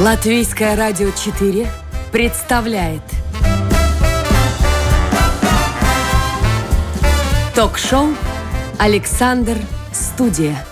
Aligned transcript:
Латвийское 0.00 0.76
радио 0.76 1.10
4 1.10 1.70
представляет 2.10 3.02
Ток-шоу 7.54 8.08
«Александр 8.78 9.58
Студия». 9.92 10.69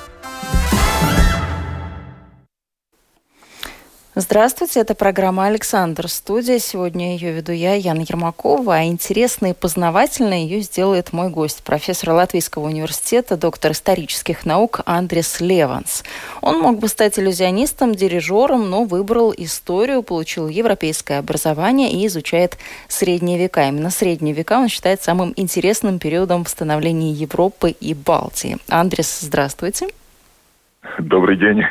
Здравствуйте, 4.30 4.80
это 4.80 4.95
программа 4.95 5.46
«Александр. 5.46 6.06
Студия». 6.06 6.58
Сегодня 6.58 7.14
ее 7.14 7.32
веду 7.32 7.50
я, 7.52 7.72
Яна 7.72 8.02
Ермакова, 8.02 8.74
а 8.74 8.84
интересной 8.84 9.52
и 9.52 9.54
познавательной 9.54 10.43
ее 10.43 10.61
сделает 10.61 11.14
мой 11.14 11.30
гость, 11.30 11.62
профессор 11.64 12.11
Латвийского 12.11 12.66
университета, 12.66 13.38
доктор 13.38 13.72
исторических 13.72 14.44
наук 14.44 14.82
Андрес 14.84 15.40
Леванс. 15.40 16.04
Он 16.43 16.61
мог 16.61 16.79
бы 16.79 16.88
стать 16.88 17.18
иллюзионистом, 17.18 17.94
дирижером, 17.94 18.68
но 18.68 18.84
выбрал 18.84 19.32
историю, 19.34 20.03
получил 20.03 20.48
европейское 20.48 21.20
образование 21.20 21.90
и 21.90 22.06
изучает 22.06 22.58
средние 22.86 23.39
века. 23.39 23.67
Именно 23.67 23.89
средние 23.89 24.34
века 24.34 24.58
он 24.58 24.68
считает 24.68 25.03
самым 25.03 25.32
интересным 25.36 25.98
периодом 25.98 26.45
в 26.45 26.50
становлении 26.50 27.14
Европы 27.14 27.70
и 27.70 27.95
Балтии. 27.95 28.58
Андрес, 28.68 29.20
здравствуйте. 29.22 29.89
Добрый 30.98 31.39
день. 31.39 31.62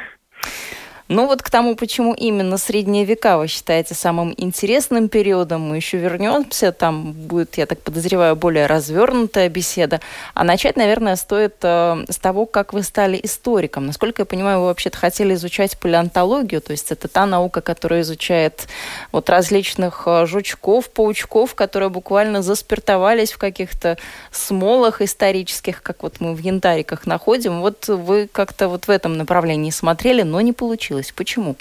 Ну 1.10 1.26
вот 1.26 1.42
к 1.42 1.50
тому, 1.50 1.76
почему 1.76 2.14
именно 2.14 2.58
средние 2.58 3.06
века 3.06 3.38
вы 3.38 3.48
считаете 3.48 3.94
самым 3.94 4.34
интересным 4.36 5.08
периодом, 5.08 5.62
мы 5.62 5.78
еще 5.78 5.98
вернемся, 5.98 6.74
там 6.74 7.14
будет, 7.14 7.58
я 7.58 7.66
так 7.66 7.80
подозреваю, 7.80 8.36
более 8.36 8.66
развернутая 8.66 9.48
беседа. 9.48 10.02
А 10.34 10.44
начать, 10.44 10.76
наверное, 10.76 11.16
стоит 11.16 11.56
э, 11.62 12.04
с 12.10 12.18
того, 12.18 12.46
как 12.46 12.74
вы 12.74 12.84
стали 12.84 13.18
историком. 13.24 13.86
Насколько 13.86 14.24
я 14.24 14.26
понимаю, 14.26 14.60
вы 14.60 14.66
вообще-то 14.66 14.98
хотели 14.98 15.34
изучать 15.36 15.80
палеонтологию, 15.80 16.60
то 16.60 16.72
есть 16.72 16.92
это 16.92 17.08
та 17.08 17.26
наука, 17.26 17.62
которая 17.62 18.02
изучает 18.02 18.68
вот 19.14 19.30
различных 19.30 20.04
э, 20.08 20.26
жучков, 20.26 20.90
паучков, 20.90 21.56
которые 21.56 21.90
буквально 21.90 22.42
заспиртовались 22.42 23.32
в 23.32 23.38
каких-то 23.38 23.98
смолах 24.32 25.02
исторических, 25.02 25.82
как 25.82 26.04
вот 26.04 26.20
мы 26.20 26.34
в 26.34 26.40
янтариках 26.40 27.08
находим. 27.08 27.62
Вот 27.62 27.88
вы 27.88 28.28
как-то 28.30 28.68
вот 28.68 28.88
в 28.88 28.90
этом 28.90 29.18
направлении 29.18 29.70
смотрели, 29.70 30.24
но 30.24 30.42
не 30.42 30.52
получилось 30.52 30.97
случилось? 30.98 31.12
Почему? 31.12 31.56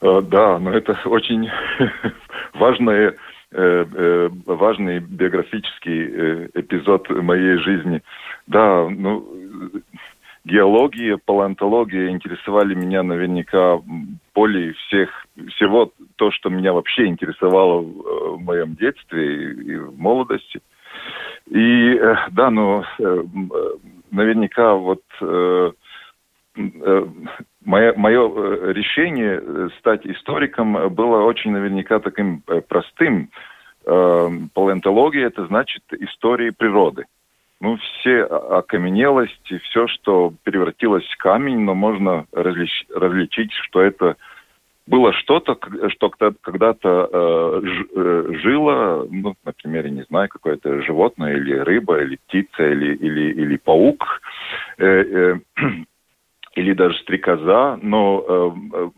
Э, 0.00 0.20
да, 0.22 0.58
но 0.58 0.72
это 0.72 0.98
очень 1.04 1.48
важный, 2.54 3.06
э, 3.06 3.12
э, 3.52 4.28
важный 4.46 5.00
биографический 5.00 6.48
эпизод 6.54 7.08
моей 7.10 7.56
жизни. 7.58 8.02
Да, 8.46 8.88
ну, 8.88 9.26
геология, 10.44 11.18
палеонтология 11.24 12.10
интересовали 12.10 12.74
меня 12.74 13.02
наверняка 13.02 13.80
более 14.34 14.74
всех, 14.74 15.10
всего 15.56 15.90
то, 16.16 16.30
что 16.30 16.50
меня 16.50 16.72
вообще 16.72 17.06
интересовало 17.06 17.80
в 17.80 18.40
моем 18.40 18.76
детстве 18.76 19.52
и 19.52 19.76
в 19.76 19.98
молодости. 19.98 20.60
И 21.50 22.00
да, 22.30 22.50
ну, 22.50 22.84
наверняка 24.10 24.74
вот 24.74 25.02
мое, 26.56 27.94
мое 27.96 28.28
э, 28.28 28.72
решение 28.72 29.40
э, 29.42 29.68
стать 29.78 30.06
историком 30.06 30.94
было 30.94 31.22
очень 31.22 31.52
наверняка 31.52 32.00
таким 32.00 32.42
простым. 32.68 33.30
Палеонтология– 33.84 35.26
это 35.28 35.46
значит 35.46 35.84
истории 35.92 36.50
природы. 36.50 37.04
Ну, 37.60 37.76
все 37.76 38.24
окаменелости, 38.24 39.58
все, 39.58 39.86
что 39.86 40.34
превратилось 40.42 41.06
в 41.06 41.16
камень, 41.18 41.60
но 41.60 41.74
можно 41.74 42.26
различ, 42.32 42.84
различить, 42.92 43.52
что 43.52 43.80
это 43.80 44.16
было 44.86 45.12
что-то, 45.12 45.58
что 45.88 46.10
когда-то 46.10 47.10
э, 47.12 47.60
жило, 48.42 49.06
ну, 49.10 49.34
например, 49.44 49.86
я 49.86 49.90
не 49.90 50.02
знаю, 50.04 50.28
какое-то 50.28 50.82
животное 50.82 51.36
или 51.36 51.54
рыба, 51.54 52.00
или 52.02 52.16
птица, 52.26 52.62
или, 52.62 52.94
или, 52.94 53.32
или 53.32 53.56
паук. 53.56 54.20
Э, 54.78 54.84
э, 54.86 55.34
или 56.56 56.72
даже 56.72 56.98
стрекоза, 56.98 57.78
но 57.82 58.24
э, 58.26 58.90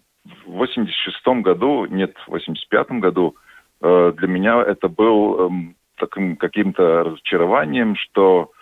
в 0.47 0.53
86 0.53 1.27
году, 1.43 1.87
нет, 1.87 2.17
в 2.27 2.31
85 2.31 2.91
году 3.01 3.35
э, 3.83 4.13
для 4.17 4.29
меня 4.29 4.63
это 4.63 4.89
был 4.89 5.49
э, 5.49 5.51
таким 5.97 6.37
каким-то 6.37 7.03
разочарованием, 7.03 7.97
что 7.97 8.53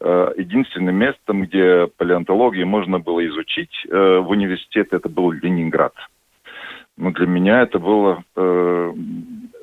э, 0.00 0.32
единственным 0.38 0.96
местом, 0.96 1.42
где 1.42 1.86
палеонтологию 1.98 2.66
можно 2.66 2.98
было 2.98 3.24
изучить 3.26 3.84
э, 3.88 4.18
в 4.18 4.30
университете, 4.30 4.88
это 4.92 5.08
был 5.08 5.30
Ленинград. 5.30 5.92
Но 6.96 7.10
для 7.10 7.26
меня 7.26 7.60
это 7.60 7.78
было 7.78 8.24
э, 8.36 8.92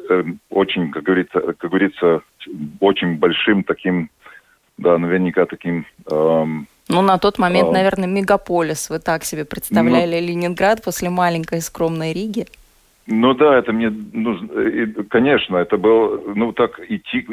э, 0.09 0.23
очень, 0.51 0.91
как 0.91 1.01
говорится, 1.01 1.39
как 1.41 1.71
говорится, 1.71 2.21
очень 2.79 3.17
большим 3.17 3.63
таким, 3.63 4.11
да, 4.77 4.99
наверняка 4.99 5.47
таким 5.47 5.87
э, 6.11 6.45
ну, 6.89 7.01
на 7.01 7.17
тот 7.17 7.39
момент, 7.39 7.71
наверное, 7.71 8.07
мегаполис. 8.07 8.89
Вы 8.89 8.99
так 8.99 9.23
себе 9.23 9.45
представляли 9.45 10.19
ну... 10.19 10.27
Ленинград 10.27 10.83
после 10.83 11.09
маленькой 11.09 11.61
скромной 11.61 12.13
Риги? 12.13 12.45
Ну 13.05 13.33
да, 13.33 13.57
это 13.57 13.73
мне 13.73 13.89
нужно, 13.89 14.47
конечно, 15.09 15.57
это 15.57 15.77
было, 15.77 16.21
ну 16.35 16.53
так 16.53 16.79
идти 16.87 17.27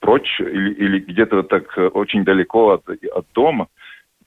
прочь 0.00 0.38
или, 0.38 0.74
или 0.74 0.98
где-то 0.98 1.44
так 1.44 1.64
очень 1.94 2.24
далеко 2.24 2.72
от, 2.72 2.82
от 2.88 3.26
дома, 3.34 3.68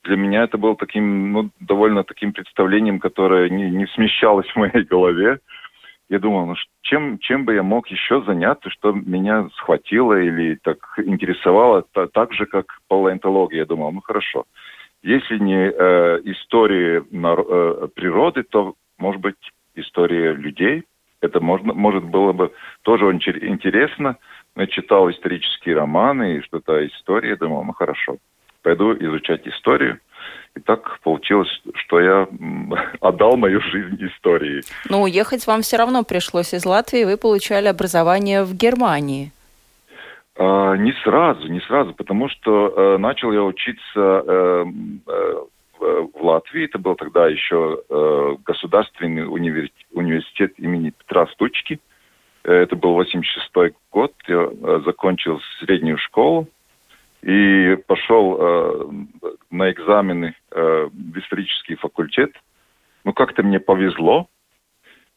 для 0.03 0.17
меня 0.17 0.43
это 0.43 0.57
было 0.57 0.75
таким, 0.75 1.31
ну, 1.31 1.49
довольно 1.59 2.03
таким 2.03 2.33
представлением, 2.33 2.99
которое 2.99 3.49
не, 3.49 3.69
не 3.69 3.85
смещалось 3.87 4.47
в 4.47 4.55
моей 4.55 4.83
голове. 4.83 5.39
Я 6.11 6.19
думал, 6.19 6.45
ну, 6.45 6.55
чем, 6.81 7.19
чем 7.19 7.45
бы 7.45 7.55
я 7.55 7.63
мог 7.63 7.87
еще 7.87 8.21
заняться, 8.23 8.69
что 8.69 8.91
меня 8.91 9.47
схватило 9.55 10.21
или 10.21 10.55
так 10.55 10.77
интересовало, 10.97 11.85
та, 11.93 12.07
так 12.07 12.33
же, 12.33 12.45
как 12.45 12.65
палеонтология. 12.89 13.59
Я 13.59 13.65
думал, 13.65 13.93
ну 13.93 14.01
хорошо, 14.01 14.43
если 15.03 15.37
не 15.37 15.71
э, 15.71 16.19
история 16.25 16.97
э, 16.99 17.87
природы, 17.95 18.43
то, 18.43 18.73
может 18.97 19.21
быть, 19.21 19.37
история 19.75 20.33
людей. 20.33 20.83
Это 21.21 21.39
можно, 21.39 21.73
может 21.73 22.03
было 22.03 22.33
бы 22.33 22.51
тоже 22.81 23.05
очень 23.05 23.37
интересно. 23.43 24.17
Я 24.57 24.67
читал 24.67 25.09
исторические 25.09 25.75
романы 25.75 26.35
и 26.35 26.41
что-то 26.41 26.85
история. 26.87 27.37
Думал, 27.37 27.63
ну 27.63 27.71
хорошо, 27.71 28.17
пойду 28.63 28.93
изучать 28.95 29.47
историю. 29.47 30.01
И 30.55 30.59
так 30.59 30.99
получилось, 31.01 31.49
что 31.75 31.99
я 31.99 32.27
отдал 33.01 33.37
мою 33.37 33.61
жизнь 33.61 33.97
истории. 34.05 34.61
Но 34.89 35.01
уехать 35.03 35.47
вам 35.47 35.61
все 35.61 35.77
равно 35.77 36.03
пришлось 36.03 36.53
из 36.53 36.65
Латвии. 36.65 37.05
Вы 37.05 37.17
получали 37.17 37.67
образование 37.67 38.43
в 38.43 38.53
Германии. 38.55 39.31
А, 40.37 40.75
не 40.75 40.93
сразу, 41.03 41.47
не 41.47 41.61
сразу, 41.61 41.93
потому 41.93 42.29
что 42.29 42.73
э, 42.75 42.97
начал 42.97 43.31
я 43.31 43.43
учиться 43.43 43.79
э, 43.95 44.65
э, 45.07 45.33
в 45.79 46.23
Латвии. 46.23 46.65
Это 46.65 46.79
был 46.79 46.95
тогда 46.95 47.27
еще 47.27 47.81
э, 47.89 48.35
государственный 48.45 49.25
университет, 49.27 49.87
университет 49.91 50.53
имени 50.57 50.91
Петра 50.91 51.27
Стучки. 51.27 51.79
Э, 52.43 52.53
это 52.53 52.75
был 52.75 52.93
86 52.93 53.73
год. 53.91 54.13
Я 54.27 54.49
э, 54.51 54.81
закончил 54.85 55.39
среднюю 55.59 55.97
школу 55.97 56.47
и 57.21 57.77
пошел 57.87 58.37
э, 58.39 58.89
на 59.51 59.71
экзамены 59.71 60.35
э, 60.51 60.89
в 60.91 61.17
исторический 61.17 61.75
факультет. 61.75 62.31
Ну, 63.03 63.13
как-то 63.13 63.43
мне 63.43 63.59
повезло. 63.59 64.27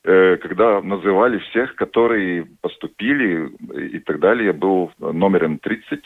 Э, 0.04 0.36
когда 0.36 0.82
называли 0.82 1.38
всех, 1.38 1.74
которые 1.76 2.46
поступили 2.60 3.48
и 3.94 3.98
так 4.00 4.20
далее, 4.20 4.46
я 4.46 4.52
был 4.52 4.92
номером 4.98 5.58
30, 5.58 6.00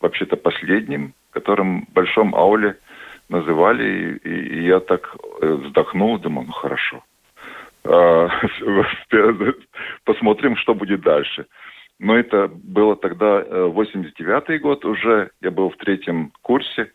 вообще-то 0.00 0.36
последним, 0.36 1.14
которым 1.30 1.86
в 1.86 1.92
большом 1.92 2.34
ауле 2.34 2.78
называли, 3.28 4.18
и, 4.22 4.28
и 4.28 4.66
я 4.66 4.80
так 4.80 5.16
э, 5.40 5.46
вздохнул, 5.46 6.18
думал, 6.18 6.44
ну 6.44 6.52
хорошо. 6.52 7.02
А, 7.84 8.28
посмотрим, 10.04 10.56
что 10.56 10.74
будет 10.74 11.00
дальше. 11.00 11.46
Но 11.98 12.16
это 12.16 12.48
было 12.48 12.96
тогда 12.96 13.42
89-й 13.42 14.58
год 14.58 14.84
уже, 14.84 15.30
я 15.40 15.50
был 15.50 15.70
в 15.70 15.76
третьем 15.76 16.32
курсе, 16.42 16.90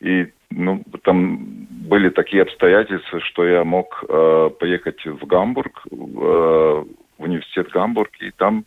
и 0.00 0.32
ну, 0.50 0.82
там 1.02 1.66
были 1.88 2.08
такие 2.08 2.42
обстоятельства, 2.42 3.20
что 3.20 3.46
я 3.46 3.64
мог 3.64 4.04
э, 4.08 4.50
поехать 4.58 5.04
в 5.04 5.26
Гамбург, 5.26 5.82
в, 5.90 6.24
э, 6.24 6.84
в 7.18 7.22
университет 7.22 7.70
Гамбург, 7.70 8.10
и 8.20 8.30
там, 8.30 8.64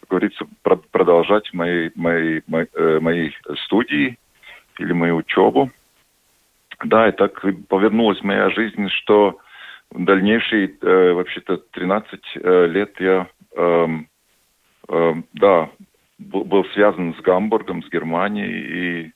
как 0.00 0.10
говорится, 0.10 0.46
про 0.62 0.76
продолжать 0.76 1.52
мои, 1.52 1.90
мои, 1.94 2.40
мои, 2.46 2.66
э, 2.74 2.98
мои 3.00 3.30
студии 3.64 4.18
или 4.78 4.92
мою 4.92 5.16
учебу. 5.16 5.70
Да, 6.84 7.08
и 7.08 7.12
так 7.12 7.44
повернулась 7.68 8.22
моя 8.22 8.48
жизнь, 8.50 8.88
что 8.88 9.38
в 9.90 10.04
дальнейшие, 10.04 10.74
э, 10.80 11.12
вообще-то, 11.12 11.58
13 11.72 12.20
э, 12.36 12.66
лет 12.66 12.98
я, 13.00 13.26
э, 13.56 13.86
э, 14.88 15.14
да, 15.34 15.70
был 16.18 16.64
связан 16.74 17.14
с 17.14 17.20
Гамбургом, 17.20 17.82
с 17.82 17.90
Германией, 17.90 19.04
и 19.06 19.12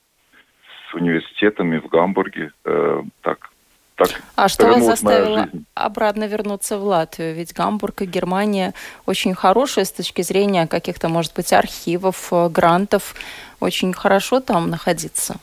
университетами 0.94 1.78
в 1.78 1.88
Гамбурге. 1.88 2.52
Э, 2.64 3.02
так, 3.22 3.50
так 3.96 4.08
а 4.36 4.48
что 4.48 4.66
вас 4.66 4.84
заставило? 4.84 5.48
обратно 5.74 6.26
вернуться 6.26 6.78
в 6.78 6.84
Латвию? 6.84 7.34
Ведь 7.34 7.52
Гамбург 7.52 8.02
и 8.02 8.06
Германия 8.06 8.72
очень 9.06 9.34
хорошие 9.34 9.84
с 9.84 9.92
точки 9.92 10.22
зрения 10.22 10.66
каких-то, 10.66 11.08
может 11.08 11.34
быть, 11.34 11.52
архивов, 11.52 12.32
э, 12.32 12.48
грантов. 12.48 13.14
Очень 13.60 13.92
хорошо 13.92 14.40
там 14.40 14.70
находиться. 14.70 15.36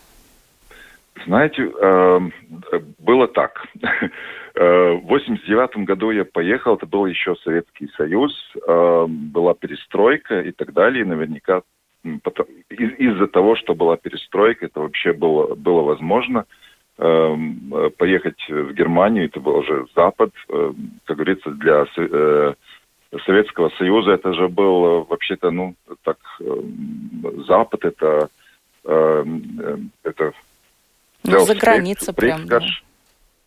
Знаете, 1.26 1.64
эм, 1.64 2.34
было 3.00 3.28
так. 3.28 3.66
Э, 4.54 5.00
в 5.02 5.08
89 5.08 5.86
году 5.86 6.12
я 6.12 6.26
поехал, 6.26 6.76
это 6.76 6.86
был 6.86 7.06
еще 7.06 7.38
Советский 7.38 7.90
Союз, 7.96 8.34
была 8.68 9.54
перестройка 9.54 10.42
и 10.42 10.52
так 10.52 10.74
далее. 10.74 11.04
И 11.04 11.08
наверняка 11.08 11.62
из-за 12.04 13.28
того, 13.28 13.56
что 13.56 13.76
была 13.76 13.98
перестройка, 13.98 14.66
это 14.66 14.80
вообще 14.80 15.14
было, 15.14 15.56
было 15.56 15.82
возможно. 15.82 16.46
Эм, 16.98 17.72
поехать 17.98 18.44
в 18.48 18.74
Германию, 18.74 19.26
это 19.26 19.40
был 19.40 19.58
уже 19.58 19.88
Запад, 19.96 20.32
эм, 20.50 21.00
как 21.06 21.18
говорится, 21.18 21.50
для 21.52 21.86
э, 21.98 22.54
Советского 23.26 23.70
Союза 23.78 24.12
это 24.12 24.34
же 24.34 24.48
был 24.50 24.86
э, 24.86 25.06
вообще-то, 25.10 25.52
ну, 25.52 25.76
так, 26.04 26.18
Запад 27.48 27.86
это, 27.86 28.30
это 28.84 30.34
ну, 31.24 31.40
за 31.40 31.56
граница 31.56 32.14
прям, 32.14 32.48
да. 32.48 32.62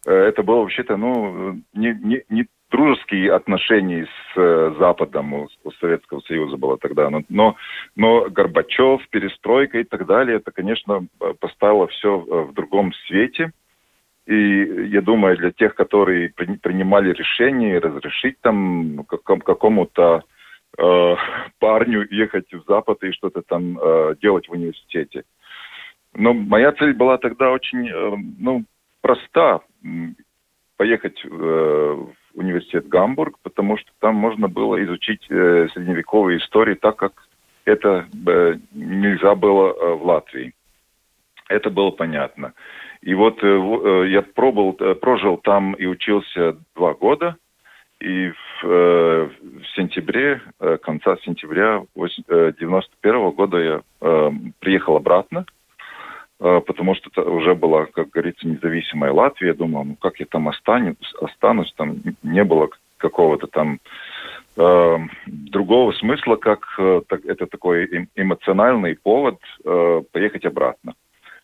Это 0.05 0.43
было 0.43 0.61
вообще-то, 0.61 0.97
ну, 0.97 1.61
не, 1.73 1.99
не, 2.03 2.23
не 2.29 2.47
дружеские 2.75 3.33
отношения 3.33 4.05
с 4.05 4.37
э, 4.37 4.75
Западом 4.81 5.33
у, 5.35 5.49
Советского 5.79 6.19
Союза 6.23 6.57
было 6.57 6.77
тогда. 6.77 7.09
Но, 7.09 7.55
но, 7.95 8.27
Горбачев, 8.29 9.09
перестройка 9.11 9.79
и 9.79 9.85
так 9.85 10.07
далее, 10.07 10.39
это, 10.39 10.51
конечно, 10.51 11.07
поставило 11.39 11.87
все 11.87 12.19
в 12.19 12.53
другом 12.53 12.93
свете. 13.07 13.53
И 14.27 14.89
я 14.89 15.03
думаю, 15.03 15.37
для 15.37 15.53
тех, 15.53 15.77
которые 15.77 16.31
при, 16.31 16.57
принимали 16.57 17.13
решение 17.13 17.79
разрешить 17.79 18.41
там 18.41 19.05
каком, 19.09 19.41
какому-то 19.41 20.25
э, 20.77 21.17
парню 21.61 22.09
ехать 22.11 22.53
в 22.53 22.65
Запад 22.67 23.05
и 23.05 23.13
что-то 23.13 23.43
там 23.43 23.79
э, 23.79 24.17
делать 24.21 24.49
в 24.49 24.53
университете, 24.53 25.23
но 26.17 26.33
моя 26.33 26.73
цель 26.73 26.95
была 26.95 27.19
тогда 27.19 27.53
очень, 27.53 27.89
э, 27.89 28.17
ну, 28.39 28.65
проста. 29.01 29.61
Поехать 30.77 31.25
э, 31.25 31.29
в 31.29 32.15
университет 32.35 32.89
Гамбург, 32.89 33.39
потому 33.43 33.77
что 33.79 33.91
там 34.01 34.15
можно 34.15 34.49
было 34.49 34.83
изучить 34.85 35.27
э, 35.31 35.69
средневековые 35.73 36.39
истории 36.39 36.75
так, 36.75 36.97
как 36.97 37.13
это 37.65 38.07
нельзя 38.73 39.35
было 39.35 39.73
в 39.97 40.05
Латвии. 40.05 40.53
Это 41.49 41.71
было 41.71 41.91
понятно. 41.91 42.53
И 43.01 43.15
вот 43.15 43.43
я 43.43 44.23
пробовал, 44.23 44.75
прожил 44.97 45.39
там 45.39 45.73
и 45.75 45.87
учился 45.87 46.57
два 46.75 46.93
года. 46.95 47.37
И 48.01 48.31
в, 48.31 48.63
в 48.63 49.31
сентябре, 49.75 50.43
конца 50.83 51.17
сентября 51.23 51.85
91 51.97 53.31
года 53.31 53.59
я 53.59 54.31
приехал 54.61 54.97
обратно 54.97 55.47
потому 56.39 56.95
что 56.95 57.11
это 57.11 57.23
уже 57.23 57.55
была, 57.55 57.87
как 57.87 58.11
говорится, 58.11 58.47
независимая 58.47 59.13
Латвия. 59.13 59.49
Я 59.49 59.55
думал, 59.55 59.85
ну 59.85 59.97
как 59.97 60.19
я 60.21 60.27
там 60.27 60.49
останусь, 60.49 60.97
останусь 61.21 61.73
там 61.77 62.01
не 62.23 62.45
было 62.45 62.69
какого-то 62.99 63.47
там 63.47 63.81
э, 64.57 64.97
другого 65.27 65.93
смысла, 65.93 66.37
как 66.37 66.61
э, 66.79 67.03
так, 67.07 67.25
это 67.27 67.47
такой 67.47 67.87
эм, 67.87 68.09
эмоциональный 68.17 68.97
повод 68.97 69.39
э, 69.65 70.03
поехать 70.13 70.45
обратно. 70.47 70.95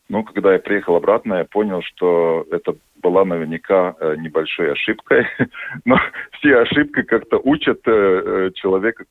Но 0.08 0.25
когда 0.25 0.54
я 0.54 0.58
приехал 0.58 0.96
обратно, 0.96 1.34
я 1.34 1.44
понял, 1.44 1.82
что 1.82 2.44
это 2.50 2.75
была 2.96 3.25
наверняка 3.25 3.94
э, 4.00 4.16
небольшой 4.16 4.72
ошибкой. 4.72 5.26
Но 5.84 5.98
все 6.32 6.56
ошибки 6.56 7.02
как-то 7.02 7.38
учат 7.38 7.81
э, 7.86 7.93
э 7.93 8.50
человека 8.54 9.04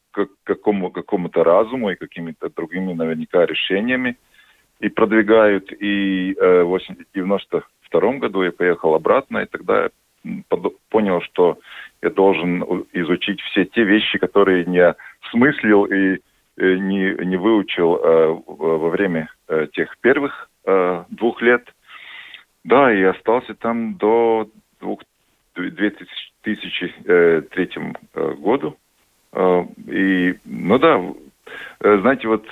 какому, 0.43 0.91
какому-то 0.91 1.43
разуму 1.43 1.91
и 1.91 1.95
какими-то 1.95 2.49
другими 2.49 2.93
наверняка 2.93 3.45
решениями 3.45 4.17
и 4.79 4.89
продвигают. 4.89 5.71
И 5.71 6.33
э, 6.33 6.63
в 6.63 6.73
1992 6.75 8.13
году 8.13 8.43
я 8.43 8.51
поехал 8.51 8.95
обратно, 8.95 9.39
и 9.39 9.45
тогда 9.45 9.83
я 9.83 9.89
понял, 10.89 11.21
что 11.21 11.59
я 12.01 12.09
должен 12.09 12.63
изучить 12.93 13.41
все 13.41 13.65
те 13.65 13.83
вещи, 13.83 14.17
которые 14.17 14.65
не 14.65 14.95
смыслил 15.31 15.85
и 15.85 16.19
э, 16.57 16.75
не, 16.75 17.25
не 17.25 17.37
выучил 17.37 17.97
э, 17.97 18.37
во 18.47 18.89
время 18.89 19.29
э, 19.47 19.67
тех 19.73 19.97
первых 19.99 20.49
э, 20.65 21.03
двух 21.09 21.41
лет. 21.41 21.73
Да, 22.63 22.93
и 22.93 23.01
остался 23.03 23.53
там 23.55 23.95
до 23.95 24.49
двух, 24.79 25.01
2003 25.55 26.59
э, 27.05 27.41
году. 28.37 28.77
Э, 29.33 29.65
и, 29.87 30.35
ну 30.45 30.77
да, 30.79 31.01
знаете, 31.81 32.27
вот 32.27 32.45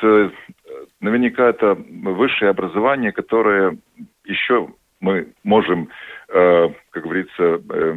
наверняка 1.02 1.50
это 1.50 1.76
высшее 1.76 2.52
образование, 2.52 3.12
которое 3.12 3.78
еще 4.26 4.70
мы 5.00 5.28
можем, 5.44 5.90
э, 6.30 6.70
как 6.90 7.04
говорится, 7.04 7.62
э, 7.70 7.96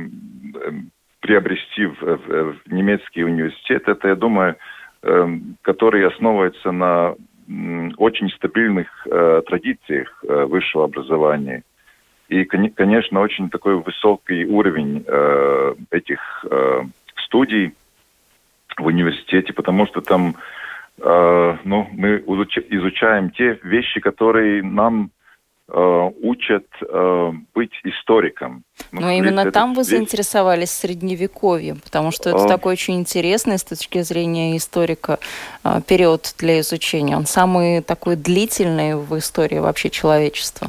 приобрести 1.20 1.86
в, 1.86 2.00
в, 2.00 2.52
в 2.52 2.72
немецкий 2.72 3.24
университет. 3.24 3.88
Это, 3.88 4.08
я 4.08 4.14
думаю, 4.14 4.56
э, 5.02 5.38
который 5.62 6.06
основывается 6.06 6.72
на 6.72 7.14
очень 7.96 8.30
стабильных 8.30 8.86
э, 9.06 9.42
традициях 9.46 10.22
э, 10.22 10.44
высшего 10.44 10.84
образования. 10.84 11.64
И, 12.28 12.44
конечно, 12.44 13.20
очень 13.20 13.50
такой 13.50 13.74
высокий 13.74 14.44
уровень 14.44 15.02
э, 15.04 15.74
этих 15.90 16.44
э, 16.48 16.82
студий 17.24 17.72
в 18.76 18.86
университете, 18.86 19.52
потому 19.52 19.86
что 19.86 20.00
там 20.00 20.36
Э, 21.02 21.56
ну, 21.64 21.88
мы 21.92 22.18
изучаем 22.18 23.30
те 23.30 23.58
вещи, 23.62 24.00
которые 24.00 24.62
нам 24.62 25.10
э, 25.68 26.10
учат 26.22 26.66
э, 26.82 27.32
быть 27.54 27.72
историком. 27.84 28.64
Ну, 28.92 29.00
Но 29.00 29.10
именно 29.10 29.50
там 29.50 29.72
вы 29.72 29.80
весь... 29.80 29.88
заинтересовались 29.88 30.70
средневековьем, 30.70 31.78
потому 31.82 32.10
что 32.10 32.28
это 32.30 32.44
а... 32.44 32.48
такой 32.48 32.72
очень 32.72 32.98
интересный 33.00 33.56
с 33.58 33.64
точки 33.64 34.02
зрения 34.02 34.56
историка 34.56 35.18
период 35.88 36.34
для 36.38 36.60
изучения. 36.60 37.16
Он 37.16 37.24
самый 37.24 37.82
такой 37.82 38.16
длительный 38.16 38.94
в 38.94 39.16
истории 39.16 39.58
вообще 39.58 39.88
человечества. 39.88 40.68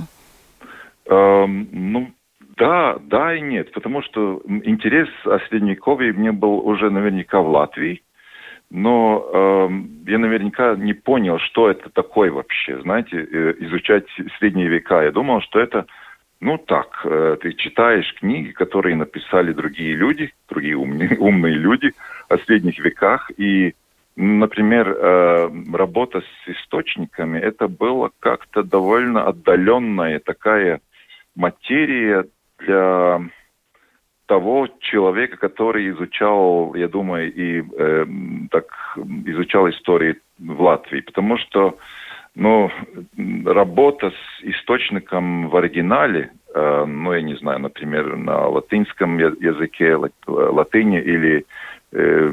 Эм, 1.08 1.68
ну, 1.72 2.12
да, 2.56 2.98
да 3.02 3.36
и 3.36 3.42
нет, 3.42 3.72
потому 3.74 4.02
что 4.02 4.42
интерес 4.46 5.10
о 5.26 5.40
средневековье 5.50 6.14
мне 6.14 6.32
был 6.32 6.60
уже 6.66 6.90
наверняка 6.90 7.42
в 7.42 7.50
Латвии, 7.50 8.02
но 8.72 9.28
э, 9.34 9.70
я 10.10 10.18
наверняка 10.18 10.76
не 10.76 10.94
понял, 10.94 11.40
что 11.40 11.70
это 11.70 11.90
такое 11.90 12.32
вообще, 12.32 12.82
знаете, 12.82 13.18
э, 13.18 13.54
изучать 13.60 14.06
средние 14.40 14.70
века. 14.70 15.04
Я 15.04 15.12
думал, 15.12 15.42
что 15.42 15.60
это, 15.60 15.88
ну 16.40 16.58
так, 16.58 17.02
э, 17.04 17.38
ты 17.42 17.52
читаешь 17.52 18.16
книги, 18.16 18.52
которые 18.52 18.96
написали 18.96 19.52
другие 19.52 19.94
люди, 19.94 20.34
другие 20.48 20.78
умные, 20.78 21.18
умные 21.20 21.56
люди 21.56 21.92
о 22.30 22.38
средних 22.38 22.80
веках, 22.80 23.30
и, 23.36 23.76
например, 24.16 24.96
э, 24.98 25.50
работа 25.74 26.22
с 26.22 26.50
источниками, 26.50 27.40
это 27.40 27.68
было 27.68 28.12
как-то 28.22 28.64
довольно 28.64 29.28
отдаленная 29.28 30.20
такая 30.20 30.80
материя 31.36 32.26
для 32.60 33.22
того 34.32 34.70
человека, 34.80 35.36
который 35.36 35.90
изучал, 35.90 36.74
я 36.76 36.88
думаю, 36.88 37.34
и 37.34 37.62
э, 37.62 38.06
так 38.50 38.66
изучал 39.26 39.70
истории 39.70 40.16
в 40.40 40.62
Латвии, 40.62 41.02
потому 41.02 41.38
что, 41.38 41.78
ну, 42.34 42.72
работа 43.46 44.12
с 44.12 44.44
источником 44.44 45.50
в 45.50 45.58
оригинале, 45.58 46.32
э, 46.56 46.86
ну, 46.86 47.12
я 47.12 47.22
не 47.22 47.36
знаю, 47.36 47.60
например, 47.60 48.16
на 48.16 48.48
латинском 48.48 49.18
языке, 49.18 49.98
латыни 50.28 51.02
или 51.02 51.46
э, 51.92 52.32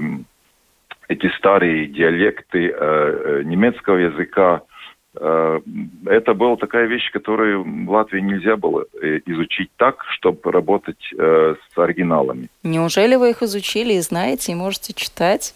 эти 1.09 1.28
старые 1.37 1.87
диалекты 1.87 2.69
э, 2.69 2.75
э 2.78 3.43
немецкого 3.43 3.97
языка, 3.97 4.62
это 5.15 6.35
была 6.35 6.57
такая 6.57 6.87
вещь, 6.87 7.11
которую 7.12 7.65
в 7.65 7.91
Латвии 7.91 8.21
нельзя 8.21 8.57
было 8.57 8.85
э, 9.03 9.21
изучить 9.27 9.71
так, 9.77 10.05
чтобы 10.11 10.53
работать 10.53 11.12
э, 11.17 11.55
с 11.57 11.79
оригиналами. 11.79 12.49
Неужели 12.62 13.17
вы 13.17 13.31
их 13.31 13.43
изучили 13.43 13.95
и 13.95 14.00
знаете, 14.00 14.53
и 14.53 14.55
можете 14.55 14.93
читать? 14.93 15.55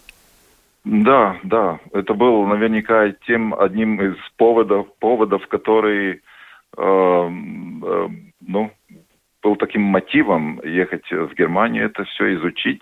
Да, 0.83 1.37
да. 1.43 1.79
Это 1.93 2.13
был 2.13 2.45
наверняка 2.45 3.11
тем 3.25 3.53
одним 3.53 4.01
из 4.01 4.15
поводов, 4.37 4.87
поводов 4.99 5.47
который 5.47 6.13
э, 6.13 6.19
э, 6.77 8.07
ну, 8.41 8.71
был 9.43 9.55
таким 9.55 9.83
мотивом 9.83 10.59
ехать 10.63 11.09
в 11.11 11.33
Германию, 11.35 11.85
это 11.85 12.05
все 12.05 12.35
изучить, 12.35 12.81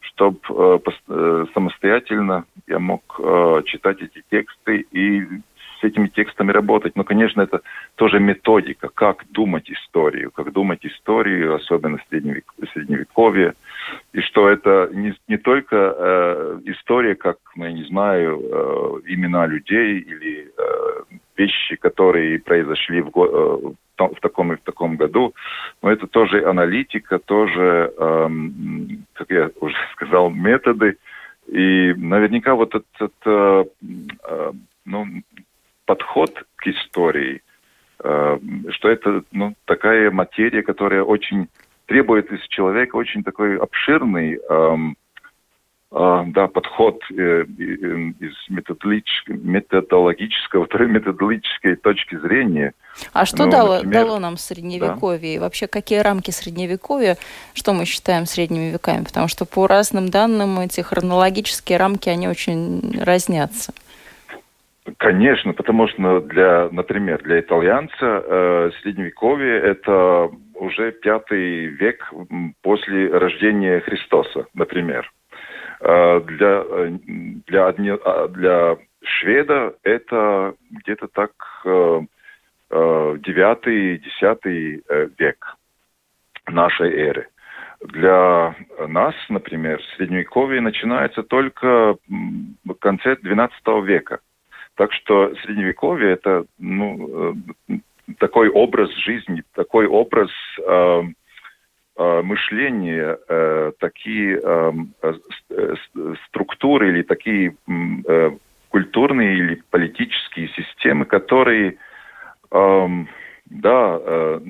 чтобы 0.00 0.38
э, 0.50 0.78
э, 1.08 1.46
самостоятельно 1.54 2.44
я 2.66 2.78
мог 2.78 3.02
э, 3.18 3.62
читать 3.66 4.02
эти 4.02 4.22
тексты 4.30 4.86
и 4.92 5.26
с 5.82 5.84
этими 5.84 6.06
текстами 6.06 6.52
работать. 6.52 6.96
Но, 6.96 7.04
конечно, 7.04 7.42
это 7.42 7.60
тоже 7.96 8.20
методика, 8.20 8.88
как 8.88 9.24
думать 9.30 9.70
историю, 9.70 10.30
как 10.30 10.52
думать 10.52 10.86
историю, 10.86 11.56
особенно 11.56 11.98
средневек, 12.08 12.44
средневековье, 12.72 13.54
и 14.12 14.20
что 14.20 14.48
это 14.48 14.88
не, 14.92 15.12
не 15.28 15.36
только 15.36 15.76
э, 15.76 16.60
история, 16.66 17.16
как, 17.16 17.38
ну, 17.56 17.64
я 17.64 17.72
не 17.72 17.84
знаю, 17.84 18.40
э, 18.40 19.00
имена 19.06 19.46
людей 19.46 19.98
или 19.98 20.52
э, 20.56 21.16
вещи, 21.36 21.76
которые 21.76 22.38
произошли 22.38 23.02
в, 23.02 23.10
э, 23.16 23.72
в 23.98 24.20
таком 24.20 24.52
и 24.52 24.56
в 24.56 24.62
таком 24.62 24.96
году, 24.96 25.34
но 25.82 25.90
это 25.90 26.06
тоже 26.06 26.44
аналитика, 26.44 27.18
тоже, 27.18 27.92
эм, 27.98 29.04
как 29.14 29.30
я 29.30 29.50
уже 29.60 29.76
сказал, 29.92 30.30
методы, 30.30 30.96
и 31.48 31.92
наверняка 31.96 32.54
вот 32.54 32.74
этот 32.74 33.14
э, 33.26 33.64
э, 34.28 34.52
ну, 34.84 35.06
подход 35.92 36.46
к 36.56 36.66
истории, 36.68 37.42
э, 38.02 38.38
что 38.70 38.88
это 38.88 39.22
ну, 39.30 39.54
такая 39.66 40.10
материя, 40.10 40.62
которая 40.62 41.02
очень 41.02 41.48
требует 41.86 42.32
из 42.32 42.40
человека 42.48 42.96
очень 42.96 43.22
такой 43.22 43.58
обширный 43.58 44.38
э, 44.38 44.76
э, 45.92 46.22
да, 46.28 46.48
подход 46.48 47.02
э, 47.10 47.44
из 47.44 48.34
методологического, 48.48 49.36
методологического, 49.42 50.66
методологической 50.86 51.76
точки 51.76 52.16
зрения. 52.16 52.72
А 53.12 53.26
что 53.26 53.44
ну, 53.44 53.50
дало, 53.50 53.74
например, 53.74 54.06
дало 54.06 54.18
нам 54.18 54.38
средневековье? 54.38 55.20
Да. 55.20 55.26
И 55.26 55.38
вообще, 55.38 55.66
какие 55.66 55.98
рамки 55.98 56.30
средневековья, 56.30 57.18
что 57.52 57.74
мы 57.74 57.84
считаем 57.84 58.24
средними 58.24 58.72
веками? 58.72 59.04
Потому 59.04 59.28
что 59.28 59.44
по 59.44 59.66
разным 59.66 60.08
данным 60.08 60.58
эти 60.58 60.80
хронологические 60.80 61.76
рамки, 61.76 62.08
они 62.08 62.28
очень 62.28 62.98
разнятся. 63.02 63.74
Конечно, 64.98 65.52
потому 65.52 65.86
что 65.88 66.20
для, 66.20 66.68
например, 66.72 67.22
для 67.22 67.40
итальянца 67.40 67.94
э, 68.00 68.70
средневековье 68.82 69.58
это 69.60 70.28
уже 70.54 70.92
пятый 70.92 71.66
век 71.66 72.12
после 72.62 73.08
рождения 73.08 73.80
Христоса, 73.80 74.46
например. 74.54 75.10
Э, 75.80 76.20
для, 76.20 76.64
э, 76.64 76.90
для, 77.46 77.66
а, 77.66 78.28
для 78.28 78.76
шведа 79.04 79.74
это 79.82 80.54
где-то 80.70 81.08
так 81.08 81.32
э, 81.64 82.00
девятый, 82.70 83.98
десятый 83.98 84.82
век 85.18 85.56
нашей 86.48 86.92
эры. 86.92 87.28
Для 87.80 88.54
нас, 88.88 89.14
например, 89.28 89.82
средневековье 89.96 90.60
начинается 90.60 91.22
только 91.22 91.96
в 92.08 92.74
конце 92.80 93.14
XII 93.14 93.84
века. 93.84 94.20
Так 94.76 94.92
что 94.92 95.34
средневековье 95.42 96.12
это 96.12 96.44
ну, 96.58 97.36
такой 98.18 98.48
образ 98.48 98.90
жизни, 98.96 99.42
такой 99.54 99.86
образ 99.86 100.30
э, 100.66 101.02
э, 101.98 102.22
мышления, 102.22 103.18
э, 103.28 103.72
такие 103.78 104.40
э, 104.42 104.72
э, 105.50 105.74
структуры 106.28 106.90
или 106.90 107.02
такие 107.02 107.56
э, 108.06 108.30
культурные 108.70 109.36
или 109.36 109.62
политические 109.70 110.48
системы, 110.48 111.04
которые 111.04 111.76
э, 112.50 112.88
да, 113.46 113.98
э, 114.00 114.40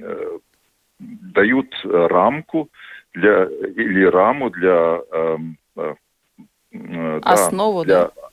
э, 0.00 0.38
дают 0.98 1.74
рамку 1.84 2.68
для 3.14 3.44
или 3.44 4.04
раму 4.04 4.50
для 4.50 5.00
э, 5.12 5.36
э, 6.72 7.20
основу, 7.22 7.84
да, 7.84 7.84
для, 7.84 8.04
да? 8.04 8.29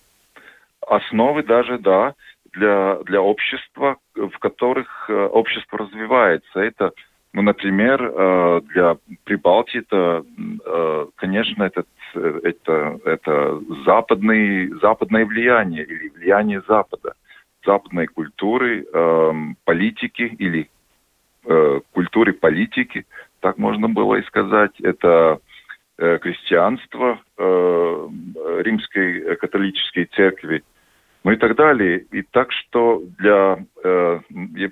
Основы 0.88 1.44
даже, 1.44 1.78
да, 1.78 2.16
для, 2.54 2.98
для 3.06 3.22
общества, 3.22 3.98
в 4.16 4.38
которых 4.40 5.10
э, 5.10 5.14
общество 5.14 5.80
развивается. 5.80 6.60
Это, 6.60 6.92
ну, 7.34 7.42
например, 7.42 8.02
э, 8.02 8.62
для 8.74 8.98
Прибалтии 9.24 9.80
это, 9.80 10.24
э, 10.66 11.06
конечно, 11.16 11.64
этот, 11.64 11.88
это, 12.16 13.00
это 13.06 13.62
западный, 13.86 14.70
западное 14.82 15.26
влияние 15.26 15.84
или 15.84 16.10
влияние 16.10 16.62
Запада, 16.68 17.14
западной 17.66 18.08
культуры, 18.08 18.86
политики 19.66 20.22
или 20.40 20.70
культуры 21.92 22.32
политики, 22.32 23.06
так 23.42 23.58
можно 23.58 23.90
было 23.90 24.16
и 24.16 24.24
сказать. 24.24 24.72
Это 24.80 25.40
крестьянство 25.98 27.20
римской 27.38 29.36
католической 29.36 30.06
церкви, 30.06 30.64
ну 31.28 31.34
и 31.34 31.36
так 31.36 31.58
далее. 31.58 32.06
И 32.14 32.22
так 32.22 32.54
что 32.54 33.04
для, 33.20 33.58
э, 33.84 34.20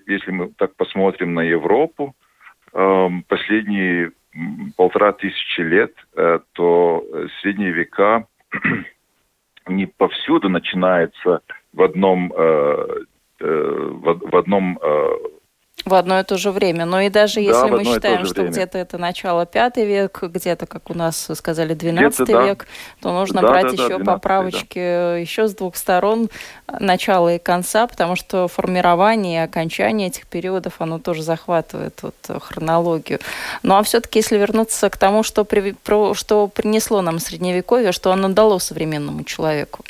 если 0.07 0.31
мы 0.31 0.53
так 0.57 0.74
посмотрим 0.77 1.33
на 1.33 1.41
Европу, 1.41 2.15
э, 2.71 3.09
последние 3.27 4.13
полтора 4.77 5.12
тысячи 5.12 5.59
лет, 5.59 5.91
э, 6.15 6.39
то 6.53 7.05
средние 7.41 7.74
века 7.74 8.27
не 9.67 9.85
повсюду 9.85 10.47
начинается 10.47 11.41
в 11.74 11.81
одном, 11.81 12.31
э, 12.33 12.88
э, 13.41 13.89
в, 13.91 14.31
в 14.31 14.35
одном 14.38 14.79
э, 14.81 15.09
в 15.84 15.94
одно 15.94 16.20
и 16.20 16.24
то 16.24 16.38
же 16.38 16.51
время. 16.51 16.86
Но 16.86 17.01
и 17.01 17.10
даже 17.10 17.41
если 17.41 17.51
да, 17.51 17.67
мы 17.67 17.84
считаем, 17.84 18.25
что 18.25 18.48
где-то 18.48 18.77
это 18.77 18.98
начало 18.98 19.46
пятый 19.46 19.86
век, 19.86 20.24
где-то, 20.24 20.65
как 20.65 20.89
у 20.89 20.94
нас 20.94 21.29
сказали, 21.36 21.74
двенадцатый 21.74 22.36
век, 22.46 22.65
то 23.01 23.12
нужно 23.12 23.41
да, 23.41 23.48
брать 23.48 23.75
да, 23.75 23.84
еще 23.84 23.98
да, 24.00 24.03
поправочки 24.03 24.79
да. 24.79 25.17
еще 25.17 25.48
с 25.48 25.53
двух 25.53 25.75
сторон, 25.75 26.29
начала 26.79 27.36
и 27.36 27.39
конца, 27.39 27.88
потому 27.88 28.15
что 28.15 28.48
формирование 28.48 29.41
и 29.41 29.44
окончание 29.44 30.08
этих 30.08 30.27
периодов, 30.27 30.75
оно 30.79 30.98
тоже 30.98 31.22
захватывает 31.22 32.01
вот 32.01 32.15
хронологию. 32.41 33.20
Ну 33.62 33.75
а 33.75 33.84
все-таки, 33.84 34.20
если 34.20 34.38
вернуться 34.38 34.89
к 34.89 34.98
тому, 34.98 35.24
что, 35.24 35.44
при, 35.44 35.74
про, 35.74 36.13
что 36.13 36.48
принесло 36.48 37.01
нам 37.01 37.20
Средневековье, 37.20 37.91
что 37.91 38.12
оно 38.12 38.29
дало 38.29 38.60
современному 38.60 39.24
человеку? 39.24 39.84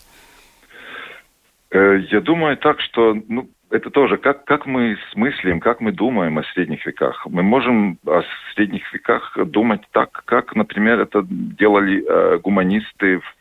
Э, 1.71 1.99
я 2.11 2.21
думаю 2.21 2.57
так, 2.57 2.79
что 2.81 3.15
ну, 3.27 3.49
это 3.75 3.89
тоже, 3.89 4.17
как, 4.17 4.45
как 4.45 4.65
мы 4.65 4.97
смыслим, 5.11 5.59
как 5.59 5.81
мы 5.81 5.91
думаем 5.91 6.37
о 6.37 6.43
средних 6.43 6.85
веках. 6.85 7.25
Мы 7.29 7.43
можем 7.43 7.97
о 8.05 8.23
средних 8.53 8.91
веках 8.93 9.37
думать 9.45 9.81
так, 9.91 10.23
как, 10.25 10.55
например, 10.55 10.99
это 10.99 11.25
делали 11.29 12.03
э, 12.07 12.37
гуманисты 12.39 13.19
в 13.19 13.35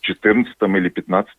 14 0.00 0.54
или 0.60 0.88
15 0.88 1.34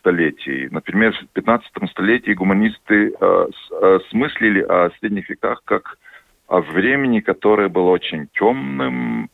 столетии. 0.00 0.68
Например, 0.70 1.12
в 1.12 1.28
15 1.34 1.90
столетии 1.90 2.32
гуманисты 2.32 3.12
э, 3.20 3.46
э, 3.82 3.98
смыслили 4.10 4.60
о 4.62 4.90
средних 4.98 5.28
веках 5.28 5.60
как 5.64 5.98
о 6.46 6.60
времени, 6.60 7.20
которое 7.20 7.68
было 7.68 7.90
очень 7.90 8.28
темным, 8.32 9.28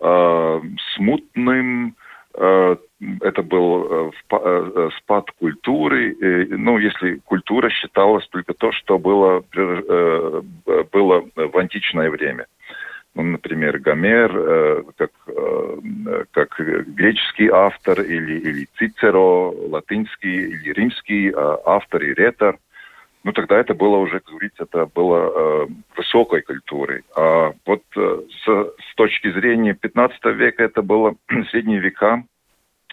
э, 0.00 0.60
смутным, 0.94 1.94
э, 2.34 2.76
это 3.20 3.42
был 3.42 4.10
э, 4.10 4.10
э, 4.32 4.90
спад 4.98 5.30
культуры. 5.38 6.16
Ну, 6.50 6.78
если 6.78 7.16
культура 7.24 7.70
считалась 7.70 8.26
только 8.28 8.54
то, 8.54 8.72
что 8.72 8.98
было, 8.98 9.44
э, 9.54 10.42
было 10.92 11.24
в 11.36 11.56
античное 11.56 12.10
время. 12.10 12.46
Ну, 13.14 13.22
например, 13.22 13.78
Гомер, 13.78 14.84
как, 14.96 15.10
как 16.30 16.60
греческий 16.94 17.48
автор, 17.48 18.00
или, 18.00 18.38
или 18.38 18.68
Цицеро, 18.76 19.50
латинский 19.70 20.52
или 20.52 20.72
римский 20.72 21.32
автор 21.34 22.02
и 22.02 22.14
ретор. 22.14 22.58
Ну, 23.24 23.32
тогда 23.32 23.58
это 23.58 23.74
было 23.74 23.96
уже, 23.96 24.20
как 24.20 24.28
говорится, 24.28 24.64
это 24.64 24.86
было 24.86 25.66
высокой 25.96 26.42
культурой. 26.42 27.02
А 27.16 27.52
вот 27.66 27.82
с, 27.96 28.44
с 28.44 28.94
точки 28.94 29.32
зрения 29.32 29.74
15 29.74 30.24
века 30.36 30.62
это 30.62 30.82
было 30.82 31.16
средние 31.50 31.80
века, 31.80 32.22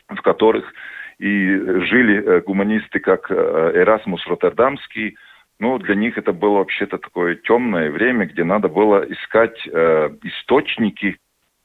в 0.09 0.21
которых 0.21 0.73
и 1.17 1.57
жили 1.85 2.23
э, 2.23 2.41
гуманисты, 2.41 2.99
как 2.99 3.31
э, 3.31 3.71
Эрасмус 3.75 4.25
Роттердамский. 4.27 5.17
Ну, 5.59 5.77
для 5.79 5.95
них 5.95 6.17
это 6.17 6.33
было 6.33 6.57
вообще-то 6.57 6.97
такое 6.97 7.35
темное 7.35 7.89
время, 7.89 8.25
где 8.25 8.43
надо 8.43 8.67
было 8.67 9.05
искать 9.09 9.57
э, 9.67 10.09
источники 10.23 11.17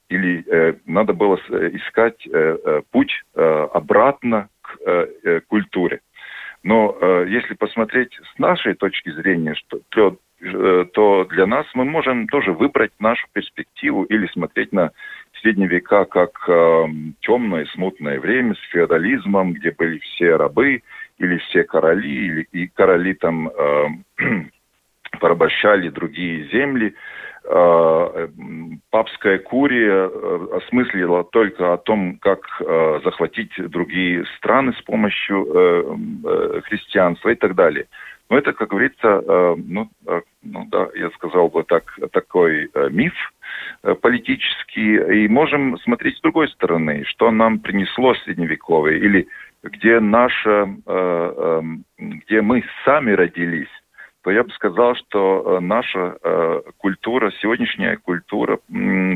или 0.09 0.45
э, 0.47 0.75
надо 0.87 1.13
было 1.13 1.37
искать 1.37 2.27
э, 2.27 2.83
путь 2.91 3.13
э, 3.35 3.69
обратно 3.73 4.49
к 4.63 4.77
э, 4.87 5.41
культуре. 5.49 6.01
Но 6.63 6.97
э, 7.01 7.27
если 7.29 7.55
посмотреть 7.55 8.13
с 8.35 8.39
нашей 8.39 8.75
точки 8.75 9.11
зрения, 9.11 9.55
что, 9.55 9.81
то, 9.89 10.17
то 10.93 11.25
для 11.25 11.47
нас 11.47 11.67
мы 11.75 11.85
можем 11.85 12.29
тоже 12.29 12.53
выбрать 12.53 12.93
нашу 12.99 13.27
перспективу 13.33 14.05
или 14.05 14.27
смотреть 14.29 14.73
на 14.73 14.91
средние 15.41 15.69
века 15.69 16.05
как 16.05 16.31
э, 16.49 16.85
темное, 17.21 17.67
смутное 17.67 18.21
время 18.21 18.55
с 18.55 18.71
феодализмом, 18.71 19.53
где 19.55 19.71
были 19.71 19.99
все 19.99 20.37
рабы 20.37 20.83
или 21.19 21.39
все 21.39 21.65
короли, 21.65 22.09
или, 22.09 22.49
и 22.53 22.67
короли 22.69 23.15
там 23.15 23.49
э, 23.49 23.87
порабощали 25.21 25.89
другие 25.89 26.49
земли. 26.49 26.95
Э, 27.43 28.29
папская 28.91 29.39
курия 29.39 30.09
э, 30.09 30.47
осмыслила 30.59 31.25
только 31.25 31.73
о 31.73 31.79
том, 31.79 32.19
как 32.19 32.41
э, 32.61 33.01
захватить 33.03 33.53
другие 33.71 34.25
страны 34.37 34.75
с 34.75 34.83
помощью 34.83 35.47
христианства 36.65 37.31
и 37.31 37.35
так 37.35 37.55
далее. 37.55 37.87
Но 38.29 38.39
это, 38.39 38.53
как 38.53 38.69
говорится, 38.69 39.57
ну, 39.57 39.89
ну 40.43 40.69
да, 40.71 40.89
я 40.95 41.11
сказал 41.11 41.49
бы 41.49 41.65
так, 41.65 41.99
такой 42.13 42.71
миф 42.91 43.15
политический. 44.03 45.25
И 45.25 45.29
можем 45.29 45.79
смотреть 45.79 46.19
с 46.19 46.21
другой 46.21 46.49
стороны, 46.49 47.05
что 47.07 47.31
нам 47.31 47.61
принесло 47.61 48.15
средневековье, 48.15 48.99
или 48.99 49.29
где 49.63 50.01
наша, 50.01 50.69
где 51.99 52.41
мы 52.41 52.65
сами 52.85 53.13
родились 53.13 53.69
то 54.23 54.31
я 54.31 54.45
бы 54.45 54.51
сказал, 54.51 54.95
что 54.97 55.59
э, 55.59 55.61
наша 55.61 56.17
э, 56.23 56.63
культура, 56.77 57.33
сегодняшняя 57.41 57.97
культура, 57.97 58.59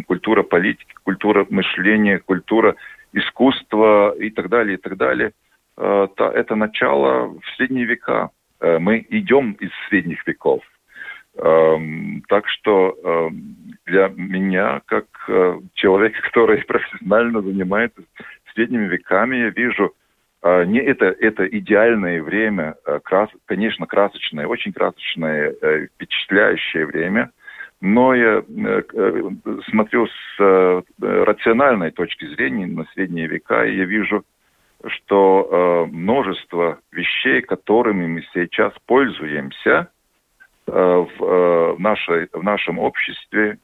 культура 0.07 0.43
политики, 0.43 0.95
культура 1.03 1.47
мышления, 1.51 2.19
культура 2.19 2.77
искусства 3.13 4.15
и 4.17 4.31
так 4.31 4.49
далее, 4.49 4.79
и 4.79 4.81
так 4.81 4.97
далее, 4.97 5.33
э, 5.77 6.09
это 6.17 6.55
начало 6.55 7.29
в 7.29 7.43
средние 7.57 7.85
века. 7.85 8.31
Мы 8.61 9.05
идем 9.11 9.53
из 9.61 9.71
средних 9.89 10.27
веков. 10.27 10.63
Эм, 11.37 12.23
так 12.29 12.49
что 12.49 12.97
эм, 13.03 13.57
для 13.87 14.09
меня, 14.17 14.81
как 14.87 15.07
человека, 15.75 16.23
который 16.23 16.63
профессионально 16.65 17.43
занимается 17.43 18.03
средними 18.55 18.87
веками, 18.87 19.37
я 19.37 19.49
вижу– 19.51 19.93
а, 20.45 20.63
не 20.65 20.79
это, 20.79 21.07
это 21.07 21.47
идеальное 21.47 22.23
время, 22.23 22.75
а, 22.85 23.01
крас, 23.01 23.31
конечно, 23.47 23.87
красочное, 23.87 24.47
очень 24.47 24.75
красочное, 24.75 25.55
э, 25.59 25.87
впечатляющее 25.87 26.85
время, 26.85 27.31
но 27.81 28.15
я 28.15 28.43
э, 28.47 28.83
э, 28.93 29.31
смотрю 29.71 30.07
с 30.07 30.85
рациональной 31.01 31.93
точки 31.93 32.27
зрения 32.27 32.67
на 32.67 32.85
средние 32.93 33.27
века, 33.27 33.65
и 33.65 33.75
я 33.75 33.85
вижу, 33.87 34.23
что 34.87 35.89
множество 35.91 36.79
вещей, 36.93 37.41
которыми 37.41 38.07
мы 38.07 38.23
сейчас 38.35 38.75
пользуемся, 38.85 39.89
в, 40.67 41.77
нашей, 41.79 42.29
в 42.33 42.43
нашем 42.43 42.79
обществе 42.79 43.59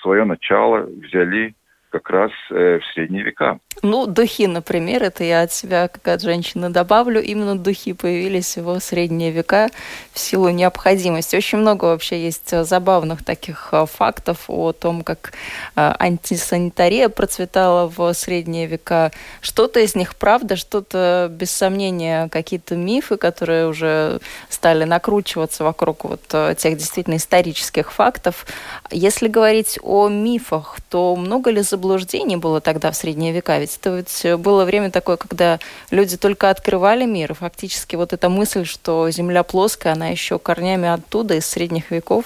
свое 0.00 0.24
начало 0.24 0.86
взяли 0.86 1.54
как 1.90 2.10
раз 2.10 2.30
в 2.50 2.80
средние 2.92 3.24
века. 3.24 3.58
Ну, 3.82 4.06
духи, 4.06 4.46
например, 4.46 5.04
это 5.04 5.22
я 5.22 5.42
от 5.42 5.52
себя, 5.52 5.86
как 5.88 6.08
от 6.08 6.22
женщины, 6.22 6.68
добавлю. 6.68 7.22
Именно 7.22 7.56
духи 7.56 7.92
появились 7.92 8.56
в 8.56 8.80
средние 8.80 9.30
века 9.30 9.68
в 10.12 10.18
силу 10.18 10.48
необходимости. 10.48 11.36
Очень 11.36 11.58
много 11.58 11.84
вообще 11.84 12.20
есть 12.20 12.52
э, 12.52 12.64
забавных 12.64 13.24
таких 13.24 13.68
э, 13.70 13.86
фактов 13.86 14.44
о 14.48 14.72
том, 14.72 15.02
как 15.02 15.32
э, 15.76 15.94
антисанитария 15.98 17.08
процветала 17.08 17.86
в 17.88 18.12
средние 18.14 18.66
века. 18.66 19.12
Что-то 19.40 19.78
из 19.78 19.94
них 19.94 20.16
правда, 20.16 20.56
что-то, 20.56 21.28
без 21.30 21.52
сомнения, 21.52 22.28
какие-то 22.30 22.74
мифы, 22.74 23.16
которые 23.16 23.68
уже 23.68 24.18
стали 24.48 24.84
накручиваться 24.84 25.62
вокруг 25.62 26.04
вот 26.04 26.22
тех 26.56 26.76
действительно 26.76 27.16
исторических 27.16 27.92
фактов. 27.92 28.44
Если 28.90 29.28
говорить 29.28 29.78
о 29.82 30.08
мифах, 30.08 30.78
то 30.88 31.14
много 31.14 31.50
ли 31.50 31.62
заблуждений 31.78 32.36
было 32.36 32.60
тогда 32.60 32.90
в 32.90 32.96
средние 32.96 33.32
века? 33.32 33.58
Ведь 33.58 33.78
это 33.80 33.96
ведь 33.96 34.40
было 34.40 34.64
время 34.64 34.90
такое, 34.90 35.16
когда 35.16 35.58
люди 35.90 36.16
только 36.16 36.50
открывали 36.50 37.04
мир, 37.04 37.34
фактически 37.34 37.96
вот 37.96 38.12
эта 38.12 38.28
мысль, 38.28 38.64
что 38.64 39.08
Земля 39.10 39.42
плоская, 39.42 39.92
она 39.92 40.08
еще 40.08 40.38
корнями 40.38 40.88
оттуда, 40.88 41.34
из 41.34 41.46
средних 41.46 41.90
веков. 41.90 42.24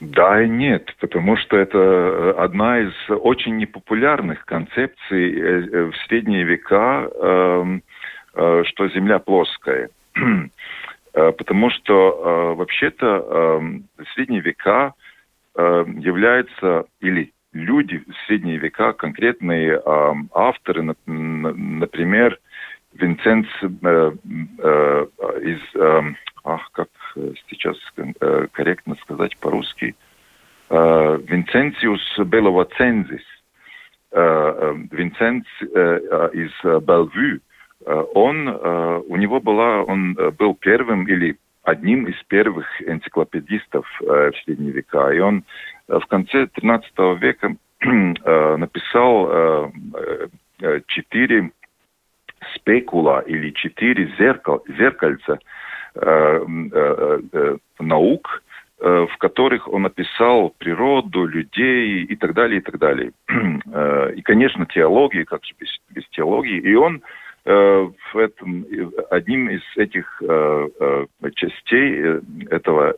Да 0.00 0.42
и 0.42 0.48
нет, 0.48 0.94
потому 0.98 1.36
что 1.36 1.58
это 1.58 1.78
э, 1.78 2.34
одна 2.38 2.80
из 2.80 2.92
очень 3.10 3.58
непопулярных 3.58 4.46
концепций 4.46 5.34
э, 5.34 5.68
э, 5.70 5.90
в 5.90 5.96
средние 6.06 6.44
века, 6.44 7.06
эм, 7.20 7.82
что 8.32 8.88
Земля 8.88 9.18
плоская. 9.18 9.90
Потому 11.12 11.70
что 11.70 12.54
вообще-то 12.56 13.06
эм, 13.06 13.84
средние 14.14 14.40
века 14.40 14.94
являются 15.56 16.84
или 17.00 17.32
люди 17.52 17.98
в 17.98 18.26
средние 18.26 18.58
века, 18.58 18.92
конкретные 18.92 19.80
э, 19.84 20.12
авторы, 20.32 20.82
на, 20.82 20.94
например, 21.06 22.38
Винценц 22.92 23.46
э, 23.62 23.66
э, 24.58 25.06
из, 25.42 25.60
э, 25.74 26.02
ах, 26.44 26.70
как 26.72 26.88
сейчас 27.48 27.76
э, 27.96 28.46
корректно 28.52 28.96
сказать 29.02 29.36
по-русски, 29.38 29.94
э, 30.70 31.18
Винценциус 31.28 32.18
Беловацензис, 32.18 33.22
э, 34.12 34.18
э, 34.18 34.74
э, 35.62 36.30
из 36.34 36.82
Белвю, 36.82 37.40
он, 37.86 38.46
у 38.46 39.16
него 39.16 39.40
была, 39.40 39.82
он 39.82 40.12
был 40.12 40.54
первым 40.54 41.08
или 41.08 41.38
одним 41.70 42.06
из 42.06 42.16
первых 42.24 42.66
энциклопедистов 42.82 43.86
в 44.00 44.32
средние 44.44 44.72
века, 44.72 45.10
и 45.10 45.18
он 45.20 45.44
в 45.88 46.06
конце 46.06 46.44
XIII 46.44 47.18
века 47.18 47.56
э, 47.80 48.56
написал 48.56 49.28
э, 49.30 49.70
э, 50.60 50.80
четыре 50.86 51.50
спекула 52.54 53.20
или 53.20 53.50
четыре 53.50 54.12
зеркал, 54.18 54.64
зеркальца 54.66 55.38
наук, 57.80 58.42
в 58.78 59.16
которых 59.18 59.66
он 59.66 59.86
описал 59.86 60.54
природу, 60.56 61.26
людей 61.26 62.04
и 62.04 62.16
так 62.16 62.32
далее, 62.32 62.60
и 62.60 62.62
так 62.62 62.78
далее. 62.78 63.10
И, 64.14 64.22
конечно, 64.22 64.66
теологии, 64.66 65.24
как 65.24 65.44
же 65.44 65.52
без, 65.58 65.68
без 65.90 66.08
теологии. 66.10 66.60
И 66.60 66.74
он 66.76 67.02
в 67.44 68.16
этом, 68.16 68.66
одним 69.10 69.48
из 69.48 69.62
этих 69.76 70.22
частей 71.34 72.20
этого 72.50 72.94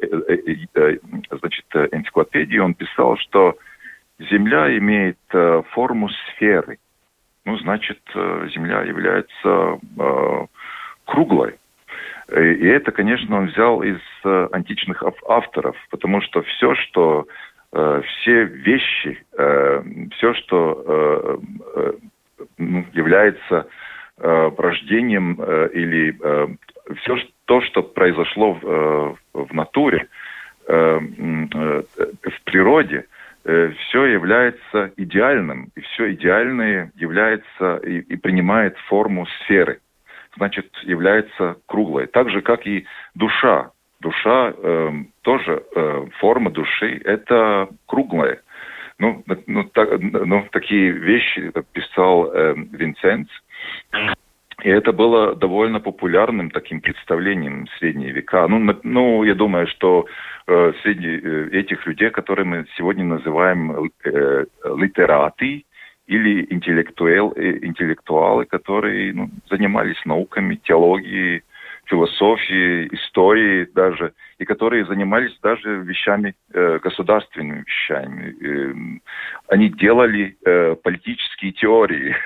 значит, 1.31 1.65
энциклопедии 1.75 2.59
он 2.59 2.75
писал, 2.75 3.17
что 3.19 3.57
Земля 4.19 4.77
имеет 4.79 5.19
форму 5.71 6.09
сферы. 6.09 6.79
Ну, 7.45 7.57
значит, 7.59 8.01
Земля 8.15 8.83
является 8.83 9.79
круглой. 11.05 11.55
И 12.31 12.67
это, 12.67 12.93
конечно, 12.93 13.37
он 13.37 13.47
взял 13.47 13.83
из 13.83 14.01
античных 14.25 15.03
авторов, 15.29 15.77
потому 15.91 16.21
что 16.21 16.43
все, 16.43 16.75
что 16.77 17.27
все 17.73 18.45
вещи, 18.45 19.25
все, 20.17 20.35
что 20.35 21.41
ну, 22.59 22.85
является 22.93 23.67
э, 24.19 24.51
рождением 24.57 25.39
э, 25.41 25.71
или 25.73 26.17
э, 26.21 26.49
все 26.97 27.17
то, 27.47 27.61
что 27.63 27.83
произошло 27.83 28.55
в, 28.55 28.65
э, 28.65 29.15
в 29.35 29.55
натуре, 29.55 30.09
э, 30.67 31.01
э, 31.01 31.83
в 32.23 32.43
природе, 32.45 33.07
все 33.45 34.05
является 34.05 34.93
идеальным, 34.97 35.73
и 35.75 35.81
все 35.81 36.13
идеальное 36.13 36.93
является 36.95 37.79
и, 37.79 37.99
и 37.99 38.17
принимает 38.17 38.79
форму 38.87 39.27
сферы, 39.43 39.81
значит, 40.37 40.71
является 40.85 41.57
круглой. 41.67 42.07
Так 42.07 42.31
же, 42.31 42.41
как 42.41 42.69
и 42.69 42.87
душа. 43.17 43.73
Душа 43.99 44.53
э, 44.57 44.91
тоже, 45.23 45.63
э, 45.75 46.07
форма 46.19 46.53
души– 46.53 47.01
это 47.05 47.69
круглая. 47.87 48.41
Ну, 48.99 49.25
ну, 49.47 49.65
так, 49.65 49.89
ну 50.01 50.47
такие 50.53 50.91
вещи 50.93 51.53
писал 51.73 52.33
э, 52.33 52.55
Винсенц. 52.73 53.29
И 54.63 54.69
это 54.69 54.93
было 54.93 55.35
довольно 55.35 55.81
популярным 55.81 56.51
таким 56.51 56.81
представлением 56.81 57.67
в 57.67 57.79
средние 57.79 58.13
века. 58.13 58.47
Ну, 58.49 58.79
ну 58.85 59.25
я 59.25 59.35
думаю, 59.35 59.67
что 59.67 60.07
э, 60.47 60.73
среди 60.83 61.21
э, 61.21 61.49
этих 61.53 61.85
людей, 61.87 62.11
которые 62.11 62.45
мы 62.45 62.67
сегодня 62.77 63.05
называем 63.05 63.91
э, 64.05 64.45
литераты 64.77 65.65
или 66.07 66.47
интеллектуал, 66.51 67.33
э, 67.35 67.59
интеллектуалы, 67.63 68.45
которые 68.45 69.13
ну, 69.13 69.31
занимались 69.51 70.05
науками, 70.05 70.61
теологией, 70.63 71.43
философией, 71.93 72.89
историей 72.93 73.67
даже, 73.75 74.15
и 74.39 74.45
которые 74.45 74.87
занимались 74.87 75.33
даже 75.43 75.83
вещами, 75.83 76.35
э, 76.55 76.79
государственными 76.83 77.65
вещами. 77.67 78.35
Э, 78.41 79.01
они 79.49 79.69
делали 79.69 80.37
э, 80.45 80.75
политические 80.83 81.53
теории. 81.53 82.17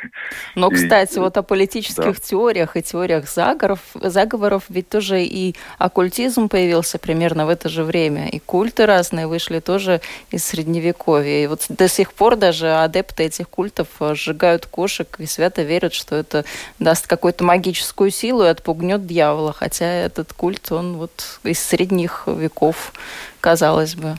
Но, 0.55 0.70
кстати, 0.76 1.16
и, 1.16 1.18
вот 1.18 1.37
о 1.37 1.42
политических 1.42 2.05
да. 2.05 2.12
теориях 2.12 2.76
и 2.76 2.83
теориях 2.83 3.29
заговоров, 3.29 3.81
заговоров 3.94 4.64
ведь 4.68 4.88
тоже 4.88 5.22
и 5.22 5.57
оккультизм 5.79 6.48
появился 6.48 6.98
примерно 6.98 7.46
в 7.46 7.48
это 7.48 7.68
же 7.68 7.83
время, 7.83 8.29
и 8.29 8.38
культы 8.38 8.87
разные 8.87 9.26
вышли 9.26 9.59
тоже 9.59 10.00
из 10.31 10.44
Средневековья. 10.44 11.44
И 11.44 11.46
вот 11.48 11.66
до 11.68 11.88
сих 11.88 12.12
пор 12.12 12.37
даже 12.37 12.68
адепты 12.68 13.24
этих 13.24 13.48
культов 13.48 13.88
э, 13.98 14.14
сжигают 14.14 14.66
кошек 14.66 15.09
и 15.18 15.26
свято 15.26 15.62
верят, 15.62 15.92
что 15.92 16.14
это 16.14 16.44
даст 16.79 17.09
какую-то 17.09 17.42
магическую 17.42 18.11
силу 18.11 18.44
и 18.44 18.48
отпугнет 18.48 19.07
дьявола, 19.07 19.52
хотя 19.58 19.86
этот 19.86 20.32
культ, 20.32 20.70
он 20.70 20.96
вот 20.96 21.40
из 21.44 21.58
средних 21.58 22.26
веков, 22.26 22.92
казалось 23.40 23.96
бы. 23.96 24.14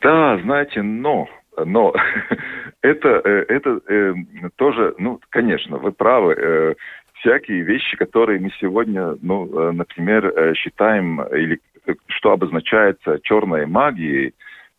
Да, 0.00 0.38
знаете, 0.42 0.82
но 0.82 1.28
но 1.64 1.94
это, 2.82 3.08
это 3.08 3.80
э, 3.88 4.14
тоже, 4.56 4.94
ну, 4.98 5.20
конечно, 5.30 5.78
вы 5.78 5.92
правы. 5.92 6.34
Э, 6.36 6.74
всякие 7.14 7.62
вещи, 7.62 7.96
которые 7.96 8.40
мы 8.40 8.50
сегодня, 8.60 9.16
ну, 9.22 9.46
э, 9.46 9.72
например, 9.72 10.26
э, 10.26 10.54
считаем, 10.54 11.22
или 11.22 11.60
что 12.06 12.32
обозначается 12.32 13.20
черной 13.22 13.66
магией, 13.66 14.34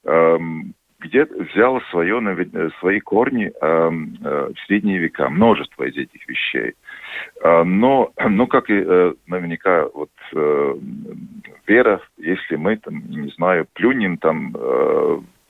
э, 0.06 0.38
где 1.00 1.26
взял 1.26 1.82
свое, 1.92 2.22
свои 2.80 3.00
корни 3.00 3.52
э, 3.52 3.90
в 3.90 4.56
средние 4.66 5.00
века, 5.00 5.30
множество 5.30 5.84
из 5.84 5.98
этих 5.98 6.28
вещей. 6.28 6.74
Но, 7.44 8.12
ну, 8.30 8.48
как 8.48 8.70
и 8.70 8.84
наверняка 9.28 9.88
вот 9.94 10.12
вера, 11.68 12.02
если 12.18 12.56
мы 12.56 12.78
там, 12.78 13.04
не 13.10 13.30
знаю, 13.30 13.68
плюнем 13.74 14.18
там 14.18 14.56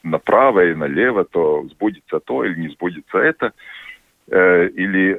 направо 0.03 0.65
и 0.65 0.75
налево, 0.75 1.23
то 1.25 1.63
сбудется 1.69 2.19
то 2.19 2.43
или 2.43 2.59
не 2.59 2.69
сбудется 2.69 3.17
это, 3.17 3.53
или 4.27 5.17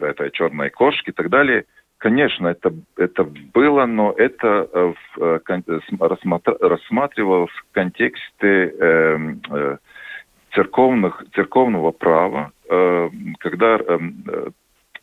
этой 0.00 0.30
черной 0.30 0.70
кошки 0.70 1.10
и 1.10 1.12
так 1.12 1.28
далее. 1.28 1.64
Конечно, 1.98 2.46
это, 2.46 2.72
это 2.96 3.24
было, 3.24 3.84
но 3.84 4.14
это 4.16 4.68
э, 4.72 4.92
в, 5.16 5.20
э, 5.20 5.40
рассматривалось 6.60 7.50
в 7.50 7.72
контексте 7.72 8.72
э, 8.78 9.18
э, 9.50 9.76
церковных, 10.54 11.24
церковного 11.34 11.92
права, 11.92 12.52
э, 12.68 13.10
когда 13.38 13.76
э, 13.76 13.98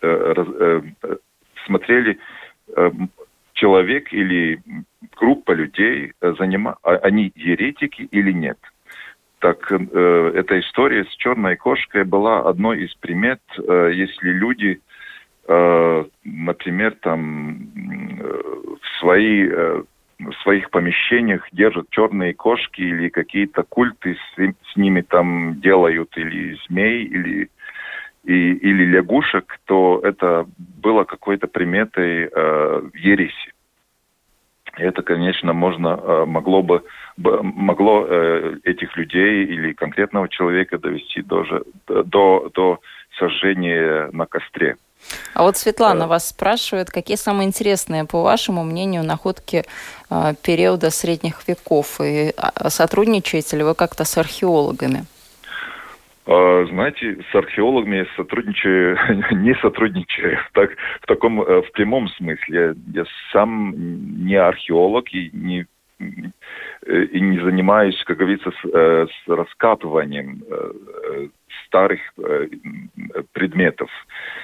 э, 0.01 0.33
э, 1.01 1.17
смотрели 1.65 2.17
э, 2.75 2.91
человек 3.53 4.13
или 4.13 4.61
группа 5.15 5.51
людей, 5.51 6.13
занима, 6.21 6.77
а, 6.83 6.95
они 6.97 7.31
еретики 7.35 8.01
или 8.11 8.31
нет– 8.31 8.57
так 9.45 9.71
э, 9.71 10.31
эта 10.33 10.59
история 10.59 11.05
с 11.05 11.15
черной 11.17 11.55
кошкой 11.55 12.03
была 12.03 12.39
одной 12.39 12.83
из 12.83 12.95
примет, 12.95 13.41
э, 13.57 13.91
если 13.93 14.29
люди, 14.29 14.81
э, 15.47 16.05
например, 16.23 16.95
там 17.01 17.51
э, 17.51 18.23
в 18.23 18.99
свои 18.99 19.47
э, 19.47 19.83
в 20.19 20.33
своих 20.43 20.69
помещениях 20.69 21.47
держат 21.51 21.89
черные 21.89 22.33
кошки 22.33 22.81
или 22.81 23.09
какие-то 23.09 23.63
культы 23.63 24.15
с, 24.15 24.71
с 24.71 24.75
ними 24.75 25.01
там 25.01 25.59
делают 25.59 26.15
или 26.17 26.57
змей 26.67 27.03
или 27.03 27.49
и, 28.23 28.53
или 28.53 28.85
лягушек, 28.85 29.59
то 29.65 29.99
это 30.03 30.47
было 30.57 31.03
какой-то 31.03 31.47
приметой 31.47 32.27
э, 32.31 32.81
ереси. 32.95 33.53
И 34.77 34.81
это, 34.81 35.03
конечно, 35.03 35.53
можно, 35.53 35.99
э, 36.01 36.25
могло 36.25 36.63
бы 36.63 36.83
могло 37.17 38.05
э, 38.07 38.57
этих 38.63 38.97
людей 38.97 39.45
или 39.45 39.73
конкретного 39.73 40.27
человека 40.27 40.77
довести 40.77 41.21
до, 41.21 41.45
до, 41.87 42.49
до 42.53 42.79
сожжения 43.17 44.09
на 44.11 44.25
костре. 44.25 44.75
А 45.33 45.43
вот 45.43 45.57
Светлана 45.57 46.07
вас 46.07 46.29
спрашивает, 46.29 46.89
какие 46.89 47.17
самые 47.17 47.47
интересные, 47.47 48.05
по 48.05 48.21
вашему 48.21 48.63
мнению, 48.63 49.03
находки 49.03 49.63
э, 50.09 50.33
периода 50.41 50.89
средних 50.89 51.47
веков? 51.47 51.99
И 52.01 52.33
а, 52.37 52.69
сотрудничаете 52.69 53.57
ли 53.57 53.63
вы 53.63 53.75
как-то 53.75 54.05
с 54.05 54.17
археологами? 54.17 55.05
А, 56.27 56.65
знаете, 56.69 57.17
с 57.31 57.35
археологами 57.35 57.97
я 57.97 58.05
сотрудничаю, 58.15 58.97
не 59.31 59.53
сотрудничаю 59.55 60.39
так, 60.53 60.71
в 61.01 61.07
таком 61.07 61.41
э, 61.41 61.61
в 61.61 61.71
прямом 61.71 62.07
смысле. 62.09 62.75
Я, 62.93 63.01
я 63.01 63.05
сам 63.31 63.73
не 64.25 64.35
археолог 64.35 65.13
и 65.13 65.29
не 65.33 65.67
и 65.99 67.21
не 67.21 67.39
занимаюсь, 67.39 68.01
как 68.05 68.17
говорится, 68.17 68.51
с, 68.51 68.65
э, 68.65 69.07
с 69.07 69.27
раскапыванием 69.27 70.43
э, 70.47 71.27
старых 71.65 72.01
предметов, 73.33 73.89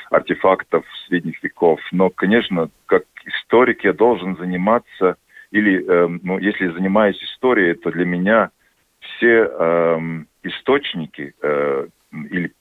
артефактов 0.09 0.85
средних 1.07 1.43
веков. 1.43 1.79
Но, 1.91 2.09
конечно, 2.09 2.69
как 2.85 3.03
историк 3.25 3.83
я 3.83 3.93
должен 3.93 4.37
заниматься, 4.37 5.17
или, 5.51 5.83
ну, 6.23 6.39
если 6.39 6.67
занимаюсь 6.69 7.21
историей, 7.21 7.73
то 7.73 7.91
для 7.91 8.05
меня 8.05 8.51
все 8.99 9.43
эм, 9.43 10.27
источники 10.43 11.33
э, 11.41 11.87
или 12.11 12.53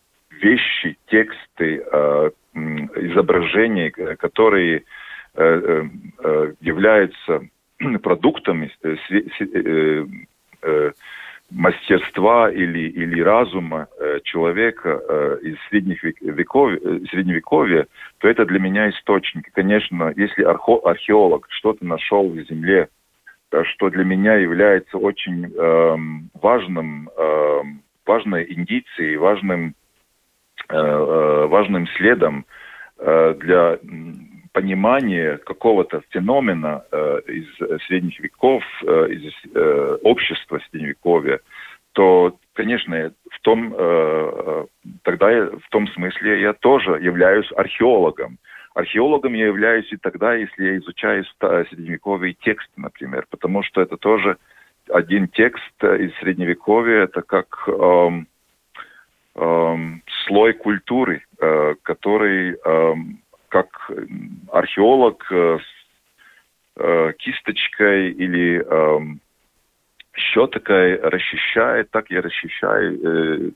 вещи, 0.43 0.97
тексты, 1.07 1.83
э, 1.85 2.31
изображения, 2.55 3.91
которые 3.91 4.83
э, 5.35 5.85
э, 6.25 6.53
являются 6.61 7.43
продуктами 8.03 8.71
э, 8.83 8.97
э, 9.41 10.07
э, 10.63 10.93
мастерства 11.51 12.51
или, 12.51 12.89
или 12.91 13.21
разума 13.21 13.89
человека 14.23 15.39
из 15.43 15.57
средних 15.69 16.05
веков, 16.05 16.71
средневековья, 17.11 17.89
то 18.19 18.29
это 18.29 18.45
для 18.45 18.61
меня 18.61 18.89
источник. 18.89 19.51
Конечно, 19.53 20.13
если 20.15 20.45
археолог 20.45 21.47
что-то 21.51 21.85
нашел 21.85 22.29
в 22.29 22.41
земле, 22.43 22.89
что 23.65 23.91
для 23.91 24.05
меня 24.05 24.37
является 24.37 24.97
очень 24.97 25.53
э, 25.53 25.97
важным, 26.41 27.11
э, 27.17 27.63
важной 28.07 28.47
индицией, 28.49 29.17
важным, 29.17 29.75
э, 30.69 31.47
важным 31.49 31.89
следом 31.97 32.45
э, 32.99 33.35
для 33.41 33.79
понимания 34.61 35.39
какого-то 35.39 36.03
феномена 36.11 36.85
э, 36.93 37.21
из 37.29 37.83
средних 37.87 38.21
веков, 38.21 38.63
э, 38.83 39.07
из 39.11 39.33
э, 39.55 39.99
общества 40.03 40.61
средневековья, 40.71 41.41
то, 41.93 42.37
конечно, 42.53 43.11
в 43.31 43.41
том, 43.41 43.75
э, 43.75 44.67
тогда 45.03 45.31
я, 45.31 45.45
в 45.47 45.69
том 45.71 45.89
смысле 45.89 46.43
я 46.43 46.53
тоже 46.53 46.91
являюсь 47.01 47.51
археологом. 47.57 48.37
Археологом 48.75 49.33
я 49.33 49.47
являюсь 49.47 49.91
и 49.93 49.97
тогда, 49.97 50.35
если 50.35 50.63
я 50.65 50.77
изучаю 50.77 51.25
средневековые 51.41 52.35
тексты, 52.35 52.73
например, 52.77 53.27
потому 53.31 53.63
что 53.63 53.81
это 53.81 53.97
тоже 53.97 54.37
один 54.93 55.29
текст 55.29 55.75
из 55.83 56.15
средневековья, 56.19 57.05
это 57.05 57.23
как 57.23 57.65
эм, 57.67 58.27
эм, 59.37 60.03
слой 60.27 60.53
культуры, 60.53 61.23
э, 61.41 61.75
который 61.83 62.57
эм, 62.63 63.21
как 63.51 63.91
археолог 64.53 65.27
э, 65.31 65.59
с 65.59 66.81
э, 66.81 67.13
кисточкой 67.19 68.13
или 68.13 68.65
э, 68.65 69.01
щеткой 70.15 70.97
расчищает, 71.01 71.91
так 71.91 72.11
я 72.11 72.23
расчищаю 72.23 72.95
э, 72.95 73.51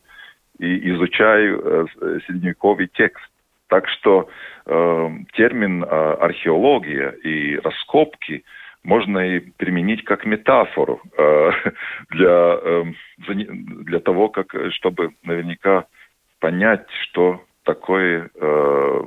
и 0.59 0.91
изучаю 0.91 1.61
э, 1.65 2.19
средневековый 2.27 2.89
текст. 2.89 3.25
Так 3.69 3.89
что 3.89 4.29
э, 4.67 5.11
термин 5.33 5.85
э, 5.85 5.87
археология 5.87 7.11
и 7.11 7.57
раскопки 7.57 8.45
можно 8.83 9.19
и 9.19 9.41
применить 9.41 10.05
как 10.05 10.27
метафору 10.27 11.01
э, 11.17 11.51
для, 12.11 12.59
э, 12.63 12.85
для 13.29 14.01
того, 14.01 14.29
как, 14.29 14.55
чтобы 14.73 15.15
наверняка 15.23 15.87
понять, 16.41 16.87
что 17.05 17.41
такое 17.65 18.31
э, 18.35 19.05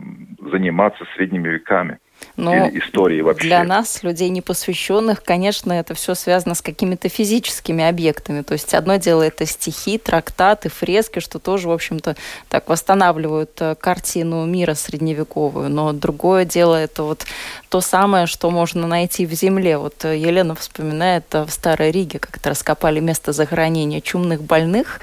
заниматься 0.52 1.06
средними 1.16 1.50
веками. 1.50 2.00
Но 2.36 2.68
Или 2.68 2.80
истории 2.80 3.22
вообще. 3.22 3.48
Для 3.48 3.64
нас, 3.64 4.04
людей 4.04 4.30
непосвященных, 4.30 5.24
конечно, 5.24 5.74
это 5.74 5.96
все 5.96 6.14
связано 6.14 6.54
с 6.54 6.62
какими-то 6.62 7.10
физическими 7.10 7.84
объектами. 7.84 8.42
То 8.42 8.54
есть 8.54 8.74
одно 8.76 8.98
дело 8.98 9.24
это 9.24 9.46
стихи, 9.46 9.98
трактаты, 9.98 10.70
фрески, 10.70 11.20
что 11.20 11.40
тоже, 11.40 11.68
в 11.68 11.72
общем-то, 11.72 12.16
так 12.50 12.70
восстанавливают 12.70 13.52
э, 13.60 13.76
картину 13.76 14.46
мира 14.46 14.76
средневековую. 14.76 15.70
Но 15.70 15.94
другое 15.94 16.46
дело 16.46 16.76
это 16.76 17.04
вот 17.04 17.26
то 17.70 17.82
самое, 17.82 18.28
что 18.28 18.52
можно 18.52 18.86
найти 18.88 19.26
в 19.26 19.34
земле. 19.34 19.78
Вот 19.78 20.06
э, 20.06 20.18
Елена 20.18 20.54
вспоминает 20.54 21.26
э, 21.34 21.44
в 21.44 21.50
Старой 21.50 21.90
Риге, 21.90 22.20
как 22.20 22.38
это 22.38 22.52
раскопали 22.52 23.00
место 23.00 23.32
захоронения 23.32 24.00
чумных 24.00 24.44
больных 24.44 25.02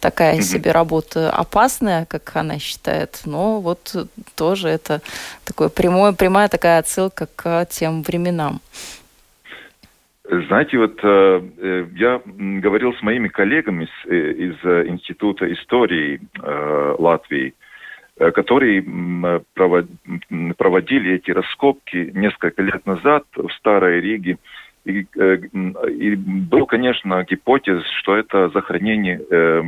такая 0.00 0.36
mm-hmm. 0.36 0.42
себе 0.42 0.72
работа 0.72 1.30
опасная, 1.30 2.06
как 2.06 2.34
она 2.34 2.58
считает, 2.58 3.22
но 3.24 3.60
вот 3.60 3.94
тоже 4.36 4.68
это 4.68 5.00
такое 5.44 5.68
прямое, 5.68 6.12
прямая 6.12 6.48
такая 6.48 6.78
отсылка 6.78 7.28
к 7.36 7.66
тем 7.66 8.02
временам. 8.02 8.60
Знаете, 10.24 10.78
вот 10.78 11.00
э, 11.02 11.42
э 11.58 11.86
я 11.96 12.20
говорил 12.24 12.94
с 12.94 13.02
моими 13.02 13.28
коллегами 13.28 13.84
из, 13.84 14.10
э, 14.10 14.32
из 14.32 14.54
э, 14.64 14.86
Института 14.86 15.52
истории 15.52 16.20
э, 16.40 16.94
Латвии, 16.98 17.54
которые 18.16 18.82
проводили 20.58 21.14
эти 21.14 21.30
раскопки 21.30 22.12
несколько 22.14 22.60
лет 22.60 22.84
назад 22.84 23.24
в 23.34 23.48
Старой 23.54 24.00
Риге. 24.02 24.32
Э, 24.32 24.36
и 24.84 26.14
был, 26.14 26.66
конечно, 26.66 27.24
гипотез, 27.24 27.82
что 28.00 28.16
это 28.16 28.48
захоронение 28.48 29.20
э, 29.30 29.62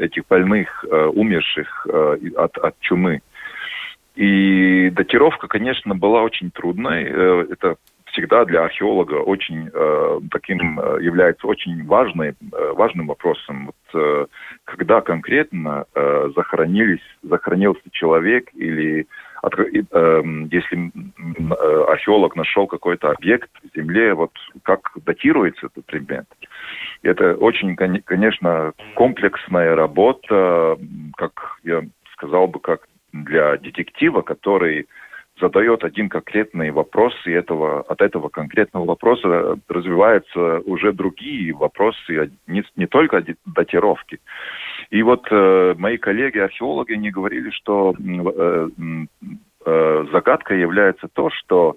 этих 0.00 0.26
больных, 0.28 0.84
э, 0.84 1.06
умерших 1.06 1.86
э, 1.90 2.16
от, 2.36 2.58
от 2.58 2.78
чумы. 2.80 3.22
И 4.16 4.90
датировка, 4.90 5.48
конечно, 5.48 5.94
была 5.94 6.22
очень 6.22 6.50
трудной. 6.50 7.04
Э, 7.04 7.46
это 7.50 7.76
всегда 8.12 8.44
для 8.44 8.64
археолога 8.64 9.14
очень 9.14 9.70
э, 9.72 10.20
таким 10.30 10.78
э, 10.78 11.02
является 11.02 11.46
очень 11.46 11.86
важной, 11.86 12.30
э, 12.30 12.72
важным 12.72 13.06
вопросом. 13.06 13.66
Вот, 13.66 14.00
э, 14.02 14.26
когда 14.64 15.00
конкретно 15.00 15.84
э, 15.94 16.30
захоронились, 16.36 17.00
захоронился 17.22 17.82
человек 17.92 18.50
или 18.54 19.00
э, 19.00 19.06
если 19.42 20.92
э, 20.92 21.84
археолог 21.88 22.36
нашел 22.36 22.66
какой-то 22.66 23.10
объект 23.10 23.50
в 23.62 23.76
земле, 23.76 24.14
вот 24.14 24.32
как 24.62 24.90
датируется 25.04 25.66
этот 25.66 25.86
предмет. 25.86 26.26
Это 27.02 27.34
очень, 27.34 27.74
конечно, 27.76 28.72
комплексная 28.94 29.74
работа, 29.74 30.76
как 31.16 31.58
я 31.64 31.82
сказал 32.12 32.48
бы, 32.48 32.60
как 32.60 32.86
для 33.12 33.56
детектива, 33.56 34.20
который 34.20 34.86
задает 35.40 35.84
один 35.84 36.08
конкретный 36.08 36.70
вопрос, 36.70 37.14
и 37.26 37.30
этого, 37.30 37.80
от 37.82 38.00
этого 38.00 38.28
конкретного 38.28 38.84
вопроса 38.84 39.58
развиваются 39.68 40.60
уже 40.60 40.92
другие 40.92 41.54
вопросы, 41.54 42.30
не, 42.46 42.64
не 42.76 42.86
только 42.86 43.24
датировки. 43.46 44.20
И 44.90 45.02
вот 45.02 45.26
э, 45.30 45.74
мои 45.78 45.96
коллеги-археологи 45.96 46.94
не 46.94 47.10
говорили, 47.10 47.50
что 47.50 47.94
э, 47.98 48.68
э, 49.66 50.06
загадкой 50.12 50.60
является 50.60 51.08
то, 51.08 51.30
что 51.30 51.76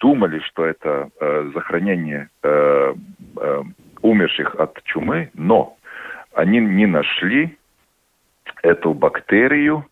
думали, 0.00 0.40
что 0.40 0.64
это 0.64 1.10
э, 1.20 1.50
захоронение 1.54 2.28
э, 2.42 2.94
э, 3.36 3.62
умерших 4.02 4.56
от 4.56 4.82
чумы, 4.84 5.30
но 5.34 5.76
они 6.34 6.58
не 6.58 6.86
нашли 6.86 7.56
эту 8.62 8.94
бактерию, 8.94 9.86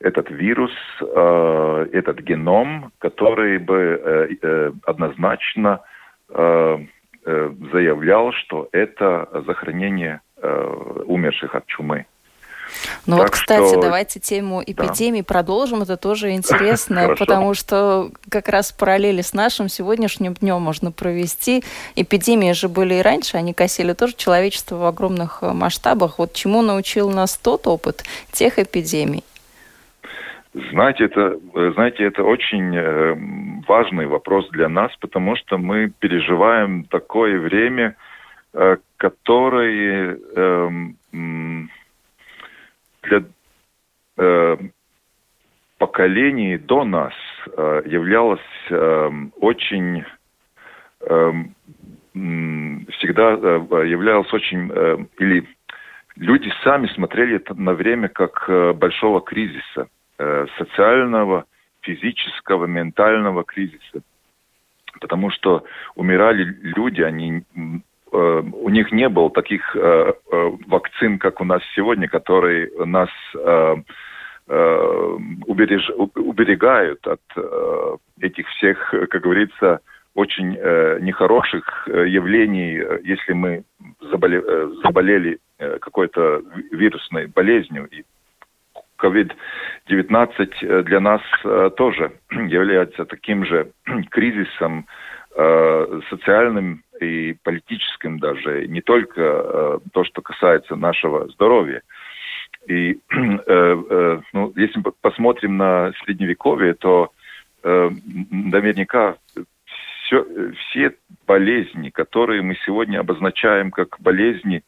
этот 0.00 0.30
вирус, 0.30 0.72
э, 1.00 1.86
этот 1.92 2.20
геном, 2.20 2.92
который 2.98 3.58
бы 3.58 4.00
э, 4.02 4.28
э, 4.42 4.72
однозначно 4.84 5.80
э, 6.28 6.78
э, 7.24 7.54
заявлял, 7.72 8.32
что 8.32 8.68
это 8.72 9.28
захоронение 9.46 10.20
э, 10.36 11.02
умерших 11.06 11.54
от 11.54 11.66
чумы. 11.66 12.06
Ну 13.06 13.16
так 13.16 13.26
вот, 13.26 13.30
кстати, 13.30 13.68
что... 13.68 13.80
давайте 13.80 14.20
тему 14.20 14.62
эпидемии 14.64 15.20
да. 15.20 15.24
продолжим. 15.24 15.82
Это 15.82 15.96
тоже 15.96 16.32
интересно, 16.32 17.14
потому 17.18 17.54
что 17.54 18.10
как 18.28 18.48
раз 18.48 18.72
параллели 18.72 19.22
с 19.22 19.32
нашим 19.32 19.68
сегодняшним 19.68 20.34
днем 20.34 20.60
можно 20.60 20.92
провести. 20.92 21.62
Эпидемии 21.94 22.52
же 22.52 22.68
были 22.68 22.94
и 22.94 23.02
раньше, 23.02 23.36
они 23.36 23.54
косили 23.54 23.92
тоже 23.92 24.14
человечество 24.16 24.76
в 24.76 24.84
огромных 24.84 25.38
э, 25.42 25.52
масштабах. 25.52 26.18
Вот 26.18 26.32
чему 26.32 26.62
научил 26.62 27.10
нас 27.10 27.36
тот 27.36 27.66
опыт 27.66 28.04
тех 28.32 28.58
эпидемий? 28.58 29.24
Знаете, 30.70 31.04
это, 31.04 31.38
э, 31.54 31.72
знаете, 31.74 32.04
это 32.04 32.24
очень 32.24 32.74
э, 32.74 33.14
важный 33.68 34.06
вопрос 34.06 34.48
для 34.50 34.70
нас, 34.70 34.90
потому 35.00 35.36
что 35.36 35.58
мы 35.58 35.92
переживаем 35.98 36.84
такое 36.84 37.38
время, 37.38 37.94
э, 38.54 38.78
которое 38.96 40.18
э, 40.34 40.70
для 43.02 43.24
поколений 45.78 46.56
до 46.56 46.84
нас 46.84 47.12
э, 47.54 47.82
являлось 47.84 48.40
э, 48.70 49.10
очень 49.40 50.04
всегда 52.12 53.32
являлось 53.84 54.32
очень 54.32 54.72
или 55.18 55.46
люди 56.16 56.50
сами 56.64 56.86
смотрели 56.88 57.44
на 57.54 57.74
время 57.74 58.08
как 58.08 58.48
большого 58.78 59.20
кризиса 59.20 59.88
Э, 60.18 60.46
социального, 60.56 61.44
физического, 61.82 62.64
ментального 62.64 63.44
кризиса. 63.44 64.00
Потому 64.98 65.30
что 65.30 65.64
умирали 65.94 66.42
люди, 66.62 67.02
они, 67.02 67.42
э, 67.54 68.42
у 68.52 68.68
них 68.70 68.92
не 68.92 69.10
было 69.10 69.30
таких 69.30 69.76
э, 69.76 70.12
вакцин, 70.68 71.18
как 71.18 71.42
у 71.42 71.44
нас 71.44 71.60
сегодня, 71.74 72.08
которые 72.08 72.70
нас 72.86 73.10
убереж, 74.48 75.90
уберегают 76.14 77.04
от 77.04 77.20
этих 78.20 78.46
всех, 78.50 78.94
как 79.10 79.20
говорится, 79.22 79.80
очень 80.14 80.52
нехороших 81.04 81.88
явлений, 81.88 82.80
если 83.02 83.32
мы 83.32 83.64
заболели 84.82 85.40
какой-то 85.58 86.42
вирусной 86.70 87.26
болезнью. 87.26 87.88
И 87.90 88.04
COVID-19 88.98 90.48
э, 90.62 90.82
для 90.82 91.00
нас 91.00 91.20
э, 91.44 91.70
тоже 91.76 92.12
является 92.30 93.04
таким 93.04 93.44
же 93.44 93.70
кризисом 94.10 94.86
э, 95.36 96.00
социальным 96.10 96.82
и 97.00 97.36
политическим 97.42 98.18
даже, 98.18 98.66
не 98.68 98.80
только 98.80 99.80
то, 99.92 100.04
что 100.04 100.22
касается 100.22 100.76
нашего 100.76 101.28
здоровья. 101.28 101.82
И 102.66 102.98
ну, 103.10 104.52
если 104.56 104.78
мы 104.82 104.92
посмотрим 105.02 105.58
на 105.58 105.92
Средневековье, 106.04 106.72
то 106.72 107.10
наверняка 107.62 109.16
все, 110.06 110.24
все 110.54 110.94
болезни, 111.26 111.90
которые 111.90 112.40
мы 112.40 112.56
сегодня 112.64 113.00
обозначаем 113.00 113.70
как 113.70 114.00
болезни 114.00 114.62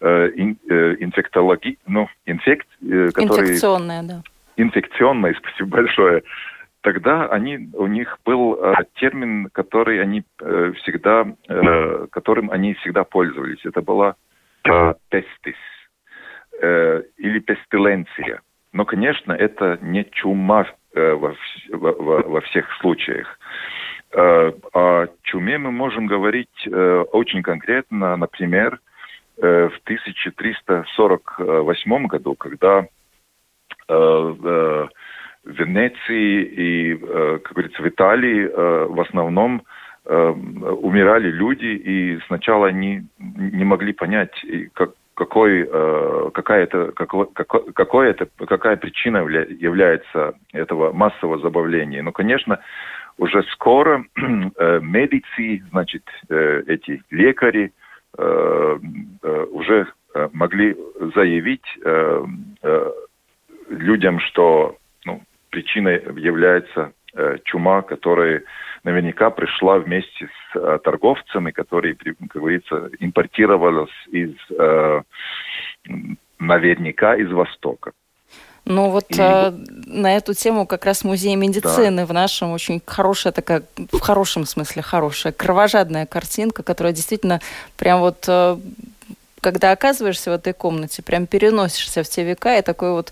инфектологи, 0.00 1.78
ну, 1.86 2.08
инфект, 2.26 2.66
э, 2.82 3.08
которые... 3.12 3.50
Инфекционная, 3.50 4.02
да. 4.02 4.22
Инфекционная, 4.56 5.34
спасибо 5.38 5.68
большое. 5.70 6.22
Тогда 6.82 7.26
они, 7.26 7.68
у 7.74 7.86
них 7.86 8.18
был 8.24 8.54
э, 8.54 8.74
термин, 8.94 9.48
который 9.52 10.00
они 10.00 10.24
э, 10.40 10.72
всегда, 10.78 11.26
э, 11.48 12.06
которым 12.10 12.50
они 12.50 12.74
всегда 12.74 13.04
пользовались. 13.04 13.60
Это 13.64 13.82
была 13.82 14.14
э, 14.64 14.94
пестис 15.10 15.56
э, 16.62 17.02
или 17.18 17.38
пестиленция. 17.40 18.40
Но, 18.72 18.84
конечно, 18.86 19.32
это 19.32 19.78
не 19.82 20.06
чума 20.10 20.66
э, 20.94 21.12
во, 21.12 21.34
во, 21.72 22.22
во 22.22 22.40
всех 22.40 22.66
случаях. 22.80 23.38
Э, 24.12 24.52
о 24.72 25.06
чуме 25.22 25.58
мы 25.58 25.70
можем 25.70 26.06
говорить 26.06 26.66
э, 26.66 27.04
очень 27.12 27.42
конкретно, 27.42 28.16
например, 28.16 28.80
Э, 28.80 28.89
в 29.40 29.72
1348 29.84 32.06
году, 32.06 32.34
когда 32.34 32.80
э, 32.80 32.86
в 33.88 34.90
Венеции 35.44 36.44
и, 36.44 36.94
э, 36.94 37.38
как 37.42 37.54
говорится, 37.54 37.82
в 37.82 37.88
Италии 37.88 38.50
в 38.86 39.00
основном 39.00 39.62
умирали 40.06 41.30
люди, 41.30 41.66
и 41.66 42.18
сначала 42.26 42.68
они 42.68 43.02
не 43.18 43.64
могли 43.64 43.92
понять, 43.92 44.32
как, 44.72 44.92
какой, 45.14 45.68
какая, 46.32 46.62
это, 46.62 46.92
какой, 46.92 47.26
какой 47.26 48.08
это, 48.08 48.26
какая 48.38 48.76
причина 48.76 49.18
является 49.18 50.32
этого 50.54 50.94
массового 50.94 51.38
забавления. 51.38 52.02
Но, 52.02 52.12
конечно, 52.12 52.60
уже 53.18 53.42
скоро 53.52 54.06
медици, 54.16 55.62
значит, 55.70 56.04
эти 56.30 57.02
лекари, 57.10 57.64
Э, 57.64 57.66
э, 57.66 57.70
уже 59.50 59.86
э, 60.14 60.28
могли 60.32 60.76
заявить 61.14 61.64
людям, 63.68 64.20
что 64.20 64.76
ну, 65.04 65.22
причиной 65.50 66.02
является 66.20 66.92
чума, 67.44 67.82
которая 67.82 68.42
наверняка 68.84 69.30
пришла 69.30 69.78
вместе 69.78 70.28
с 70.52 70.78
торговцами, 70.80 71.50
которые, 71.50 71.94
как 71.94 72.16
говорится, 72.18 72.90
импортировалась 72.98 73.90
из 74.08 74.34
наверняка 76.38 77.16
из 77.16 77.30
Востока. 77.30 77.92
Ну 78.64 78.90
вот 78.90 79.06
и... 79.10 79.16
э, 79.18 79.52
на 79.86 80.16
эту 80.16 80.34
тему 80.34 80.66
как 80.66 80.84
раз 80.84 81.04
музей 81.04 81.34
медицины 81.34 82.02
да. 82.02 82.06
в 82.06 82.12
нашем 82.12 82.52
очень 82.52 82.80
хорошая 82.84 83.32
такая, 83.32 83.62
в 83.76 84.00
хорошем 84.00 84.46
смысле 84.46 84.82
хорошая, 84.82 85.32
кровожадная 85.32 86.06
картинка, 86.06 86.62
которая 86.62 86.92
действительно 86.92 87.40
прям 87.76 88.00
вот 88.00 88.24
э, 88.28 88.58
когда 89.40 89.72
оказываешься 89.72 90.30
в 90.30 90.34
этой 90.34 90.52
комнате, 90.52 91.02
прям 91.02 91.26
переносишься 91.26 92.02
в 92.02 92.08
те 92.08 92.24
века, 92.24 92.58
и 92.58 92.62
такой 92.62 92.92
вот 92.92 93.10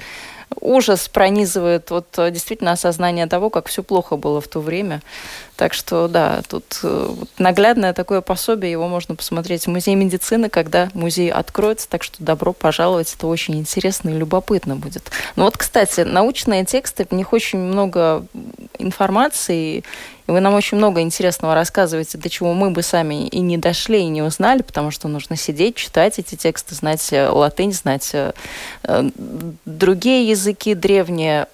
ужас 0.60 1.08
пронизывает 1.08 1.90
вот 1.90 2.06
э, 2.18 2.30
действительно 2.30 2.72
осознание 2.72 3.26
того, 3.26 3.50
как 3.50 3.68
все 3.68 3.82
плохо 3.82 4.16
было 4.16 4.40
в 4.40 4.48
то 4.48 4.60
время. 4.60 5.02
Так 5.56 5.74
что, 5.74 6.08
да, 6.08 6.42
тут 6.48 6.80
э, 6.82 7.14
наглядное 7.38 7.92
такое 7.92 8.20
пособие, 8.20 8.72
его 8.72 8.88
можно 8.88 9.14
посмотреть 9.14 9.64
в 9.64 9.70
Музее 9.70 9.96
медицины, 9.96 10.48
когда 10.48 10.90
музей 10.94 11.30
откроется. 11.30 11.88
Так 11.88 12.02
что 12.02 12.22
добро 12.22 12.52
пожаловать, 12.52 13.14
это 13.14 13.26
очень 13.26 13.58
интересно 13.58 14.10
и 14.10 14.14
любопытно 14.14 14.76
будет. 14.76 15.10
Ну 15.36 15.44
вот, 15.44 15.56
кстати, 15.56 16.00
научные 16.00 16.64
тексты, 16.64 17.06
в 17.08 17.12
них 17.12 17.32
очень 17.32 17.58
много 17.58 18.24
информации, 18.78 19.84
вы 20.28 20.40
нам 20.40 20.54
очень 20.54 20.76
много 20.76 21.00
интересного 21.00 21.54
рассказываете, 21.54 22.18
до 22.18 22.28
чего 22.28 22.52
мы 22.52 22.70
бы 22.70 22.82
сами 22.82 23.26
и 23.26 23.40
не 23.40 23.58
дошли, 23.58 24.00
и 24.00 24.08
не 24.08 24.22
узнали, 24.22 24.62
потому 24.62 24.90
что 24.90 25.08
нужно 25.08 25.36
сидеть, 25.36 25.76
читать 25.76 26.18
эти 26.18 26.34
тексты, 26.34 26.74
знать 26.74 27.12
э, 27.12 27.28
латынь, 27.28 27.72
знать 27.72 28.14
другие 29.64 30.28
языки 30.28 30.74
древние. 30.74 31.46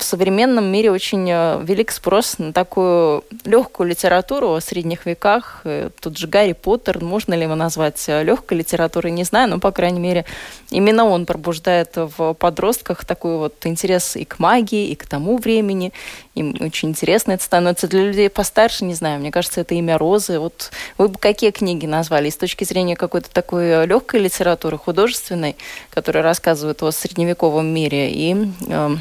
В 0.00 0.04
современном 0.04 0.64
мире 0.64 0.90
очень 0.90 1.28
э, 1.30 1.62
велик 1.62 1.90
спрос 1.90 2.38
на 2.38 2.54
такую 2.54 3.22
легкую 3.44 3.90
литературу 3.90 4.54
о 4.54 4.60
средних 4.60 5.04
веках. 5.04 5.60
Э, 5.64 5.90
тут 6.00 6.16
же 6.16 6.26
Гарри 6.26 6.54
Поттер, 6.54 7.04
можно 7.04 7.34
ли 7.34 7.42
его 7.42 7.54
назвать 7.54 8.02
э, 8.08 8.24
легкой 8.24 8.58
литературой, 8.58 9.12
не 9.12 9.24
знаю, 9.24 9.50
но, 9.50 9.58
по 9.58 9.72
крайней 9.72 10.00
мере, 10.00 10.24
именно 10.70 11.04
он 11.04 11.26
пробуждает 11.26 11.90
в 11.96 12.32
подростках 12.32 13.04
такой 13.04 13.36
вот 13.36 13.66
интерес 13.66 14.16
и 14.16 14.24
к 14.24 14.38
магии, 14.38 14.88
и 14.88 14.94
к 14.94 15.06
тому 15.06 15.36
времени. 15.36 15.92
Им 16.34 16.56
очень 16.60 16.88
интересно 16.88 17.32
это 17.32 17.44
становится. 17.44 17.86
Для 17.86 18.04
людей 18.04 18.30
постарше, 18.30 18.86
не 18.86 18.94
знаю, 18.94 19.20
мне 19.20 19.30
кажется, 19.30 19.60
это 19.60 19.74
имя 19.74 19.98
Розы. 19.98 20.38
Вот 20.38 20.70
вы 20.96 21.08
бы 21.08 21.18
какие 21.18 21.50
книги 21.50 21.84
назвали 21.84 22.30
с 22.30 22.36
точки 22.38 22.64
зрения 22.64 22.96
какой-то 22.96 23.30
такой 23.30 23.86
легкой 23.86 24.20
литературы, 24.20 24.78
художественной, 24.78 25.56
которая 25.90 26.22
рассказывает 26.22 26.82
о 26.82 26.90
средневековом 26.90 27.66
мире, 27.66 28.10
и 28.10 28.48
э, 28.66 28.96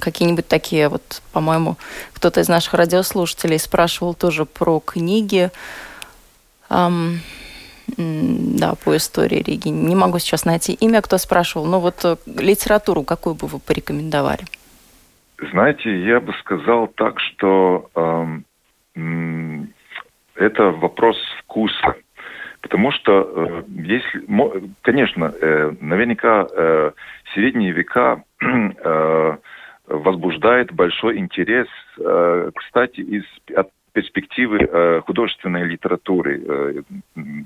какие-нибудь 0.00 0.48
такие, 0.48 0.88
вот, 0.88 1.22
по-моему, 1.32 1.76
кто-то 2.12 2.40
из 2.40 2.48
наших 2.48 2.74
радиослушателей 2.74 3.58
спрашивал 3.58 4.14
тоже 4.14 4.44
про 4.44 4.80
книги. 4.80 5.50
Эм, 6.70 7.20
да, 7.96 8.74
по 8.82 8.96
истории 8.96 9.42
Риги. 9.42 9.68
Не 9.68 9.94
могу 9.94 10.18
сейчас 10.18 10.44
найти 10.44 10.72
имя, 10.72 11.02
кто 11.02 11.18
спрашивал, 11.18 11.66
но 11.66 11.80
вот 11.80 12.04
э, 12.04 12.16
литературу 12.26 13.02
какую 13.02 13.34
бы 13.34 13.46
вы 13.46 13.58
порекомендовали? 13.58 14.44
Знаете, 15.50 16.04
я 16.04 16.20
бы 16.20 16.32
сказал 16.40 16.88
так, 16.88 17.20
что 17.20 17.90
эм, 17.94 18.44
это 20.34 20.70
вопрос 20.70 21.16
вкуса. 21.40 21.96
Потому 22.60 22.92
что 22.92 23.30
э, 23.36 23.62
если, 23.82 24.24
конечно, 24.80 25.34
э, 25.38 25.72
наверняка 25.80 26.46
э, 26.50 26.92
средние 27.34 27.72
века 27.72 28.22
э, 28.40 29.36
возбуждает 29.86 30.72
большой 30.72 31.18
интерес, 31.18 31.68
э, 31.98 32.50
кстати, 32.54 33.00
из 33.00 33.24
от 33.54 33.68
перспективы 33.92 34.58
э, 34.60 35.02
художественной 35.06 35.64
литературы. 35.64 36.84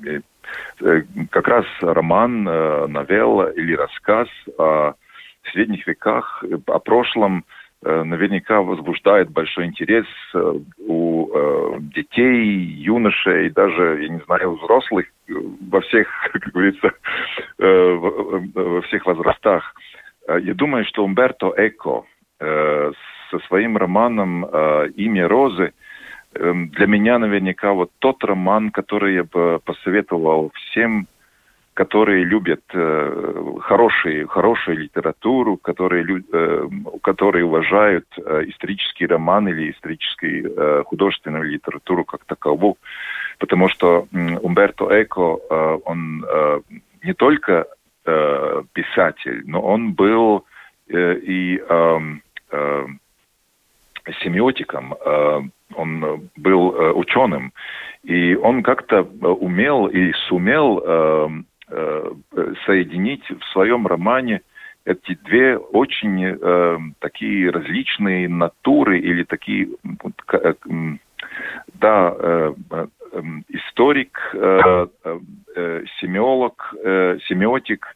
Э, 0.00 1.02
как 1.30 1.46
раз 1.46 1.66
роман, 1.82 2.44
новелла 2.44 3.50
или 3.50 3.74
рассказ 3.74 4.28
о 4.56 4.94
средних 5.52 5.86
веках, 5.86 6.42
о 6.66 6.78
прошлом 6.78 7.44
наверняка 7.82 8.62
возбуждает 8.62 9.30
большой 9.30 9.66
интерес 9.66 10.06
у 10.78 11.78
детей, 11.80 12.46
юношей, 12.46 13.50
даже, 13.50 14.02
я 14.02 14.08
не 14.08 14.20
знаю, 14.20 14.56
взрослых 14.56 15.06
во 15.28 15.80
всех, 15.82 16.08
как 16.32 16.42
говорится, 16.52 16.92
во 17.58 18.80
всех 18.82 19.04
возрастах. 19.04 19.74
Я 20.28 20.54
думаю, 20.54 20.86
что 20.86 21.04
Умберто 21.04 21.52
Эко 21.58 22.04
со 22.38 23.38
своим 23.46 23.76
романом 23.76 24.44
«Имя 24.96 25.28
Розы» 25.28 25.72
для 26.32 26.86
меня 26.86 27.18
наверняка 27.18 27.72
вот 27.72 27.90
тот 27.98 28.22
роман, 28.22 28.70
который 28.70 29.14
я 29.14 29.24
бы 29.24 29.60
посоветовал 29.64 30.52
всем 30.54 31.08
которые 31.78 32.24
любят 32.24 32.64
э, 32.74 33.42
хорошие, 33.60 34.26
хорошую 34.26 34.78
литературу, 34.78 35.56
которые, 35.56 36.24
э, 36.32 36.68
которые 37.02 37.44
уважают 37.44 38.04
э, 38.16 38.46
исторический 38.48 39.06
роман 39.06 39.46
или 39.46 39.70
историческую 39.70 40.52
э, 40.56 40.82
художественную 40.84 41.44
литературу 41.44 42.04
как 42.04 42.24
таковую. 42.24 42.74
Потому 43.38 43.68
что 43.68 44.08
э, 44.10 44.38
Умберто 44.42 44.86
Эко, 44.90 45.38
э, 45.38 45.78
он 45.84 46.24
э, 46.28 46.60
не 47.04 47.14
только 47.14 47.66
э, 48.04 48.62
писатель, 48.72 49.44
но 49.46 49.60
он 49.60 49.92
был 49.92 50.44
э, 50.88 51.14
и 51.22 51.62
э, 52.50 52.86
семиотиком, 54.22 54.94
э, 54.94 55.40
он 55.74 56.30
был 56.36 56.74
э, 56.74 56.92
ученым, 56.92 57.52
и 58.02 58.34
он 58.34 58.62
как-то 58.62 59.02
умел 59.02 59.86
и 59.86 60.12
сумел 60.28 60.82
соединить 62.64 63.28
в 63.28 63.44
своем 63.52 63.86
романе 63.86 64.40
эти 64.88 65.18
две 65.24 65.58
очень 65.58 66.24
э, 66.24 66.78
такие 67.00 67.50
различные 67.50 68.26
натуры 68.26 68.98
или 68.98 69.22
такие, 69.22 69.68
да, 71.74 72.14
э, 72.18 72.54
э, 72.70 72.86
историк, 73.48 74.18
э, 74.32 74.86
э, 75.04 75.84
семиолог, 76.00 76.74
э, 76.82 77.18
семиотик 77.28 77.86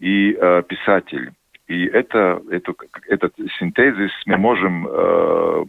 и 0.00 0.32
э, 0.32 0.62
писатель. 0.66 1.32
И 1.68 1.84
это, 1.86 2.42
это, 2.50 2.72
этот 3.08 3.34
синтезис 3.58 4.10
мы 4.26 4.36
можем, 4.38 4.86
э, 4.90 5.64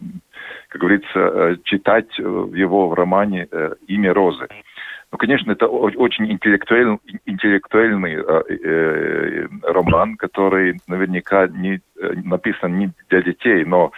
как 0.68 0.80
говорится, 0.80 1.58
читать 1.64 2.18
в 2.18 2.54
его 2.54 2.88
в 2.88 2.94
романе 2.94 3.48
«Имя 3.86 4.12
Розы». 4.12 4.48
Ну, 5.12 5.18
конечно, 5.18 5.50
это 5.50 5.66
очень 5.66 6.30
интеллектуальный, 6.30 6.98
интеллектуальный 7.26 8.14
э, 8.14 8.42
э, 8.48 9.46
роман, 9.64 10.16
который 10.16 10.80
наверняка 10.86 11.48
не 11.48 11.80
э, 12.00 12.12
написан 12.24 12.78
не 12.78 12.90
для 13.08 13.20
детей, 13.20 13.64
но 13.64 13.90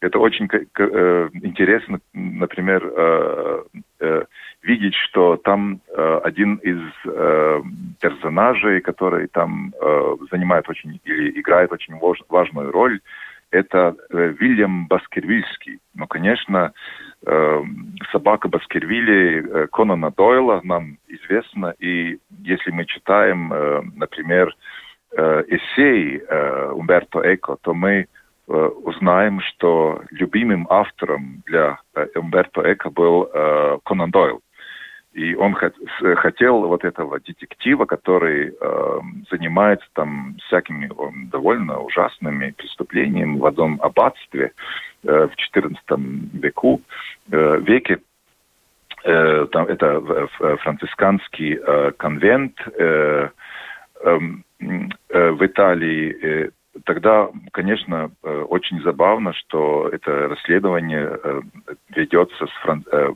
это 0.00 0.18
очень 0.18 0.46
э, 0.52 1.28
интересно, 1.42 2.00
например, 2.12 2.84
э, 2.84 3.62
э, 4.00 4.24
видеть, 4.68 4.94
что 4.94 5.36
там 5.38 5.80
э, 5.88 6.20
один 6.24 6.56
из 6.56 6.80
э, 7.06 7.62
персонажей, 8.00 8.80
который 8.80 9.26
там 9.28 9.72
э, 9.80 10.16
занимает 10.30 10.68
очень 10.68 11.00
или 11.04 11.40
играет 11.40 11.72
очень 11.72 11.98
важную 12.28 12.70
роль, 12.70 13.00
это 13.50 13.96
э, 14.10 14.34
Вильям 14.38 14.86
Баскервильский. 14.86 15.78
Ну, 15.94 16.06
конечно, 16.06 16.72
э, 17.26 17.62
собака 18.12 18.48
Баскервилли 18.48 19.22
э, 19.24 19.66
Конана 19.72 20.10
Дойла 20.10 20.60
нам 20.64 20.98
известна, 21.08 21.74
и 21.78 22.18
если 22.44 22.70
мы 22.70 22.84
читаем, 22.84 23.50
э, 23.52 23.82
например, 23.96 24.54
э, 25.16 25.44
эссей 25.48 26.18
э, 26.18 26.72
Умберто 26.72 27.20
Эко, 27.34 27.56
то 27.62 27.72
мы 27.72 28.06
э, 28.48 28.52
узнаем, 28.84 29.40
что 29.40 30.02
любимым 30.10 30.66
автором 30.68 31.42
для 31.46 31.78
э, 31.94 32.06
Умберто 32.16 32.60
Эко 32.70 32.90
был 32.90 33.30
э, 33.32 33.78
Конан 33.84 34.10
Дойл. 34.10 34.42
И 35.14 35.34
он 35.34 35.54
хотел 35.54 36.66
вот 36.68 36.84
этого 36.84 37.18
детектива, 37.18 37.86
который 37.86 38.52
э, 38.60 39.00
занимается 39.30 39.86
там 39.94 40.36
всякими 40.46 40.86
э, 40.86 41.30
довольно 41.30 41.80
ужасными 41.80 42.50
преступлениями 42.50 43.38
в 43.38 43.46
одном 43.46 43.80
аббатстве 43.82 44.52
э, 45.04 45.28
в 45.28 45.56
XIV 45.56 45.98
веку, 46.34 46.82
э, 47.30 47.58
веке. 47.60 47.98
Э, 49.04 49.46
там, 49.50 49.66
это 49.66 50.28
францисканский 50.58 51.58
э, 51.58 51.92
конвент 51.96 52.60
э, 52.78 53.30
э, 54.04 54.18
э, 55.08 55.30
в 55.30 55.46
Италии. 55.46 56.50
Тогда, 56.84 57.28
конечно, 57.52 58.10
э, 58.22 58.40
очень 58.48 58.80
забавно, 58.82 59.32
что 59.32 59.88
это 59.88 60.28
расследование 60.28 61.18
э, 61.22 61.40
ведется 61.90 62.46
с 62.46 62.50
фран... 62.62 62.84
Э, 62.90 63.10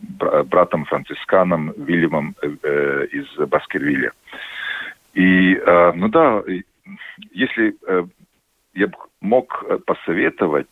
братом 0.44 0.84
францисканом 0.84 1.72
Вильямом 1.76 2.34
из 2.42 3.26
Баскервилля. 3.48 4.12
И, 5.14 5.60
ну 5.94 6.08
да, 6.08 6.42
если 7.32 7.76
я 8.74 8.90
мог 9.20 9.64
посоветовать 9.86 10.66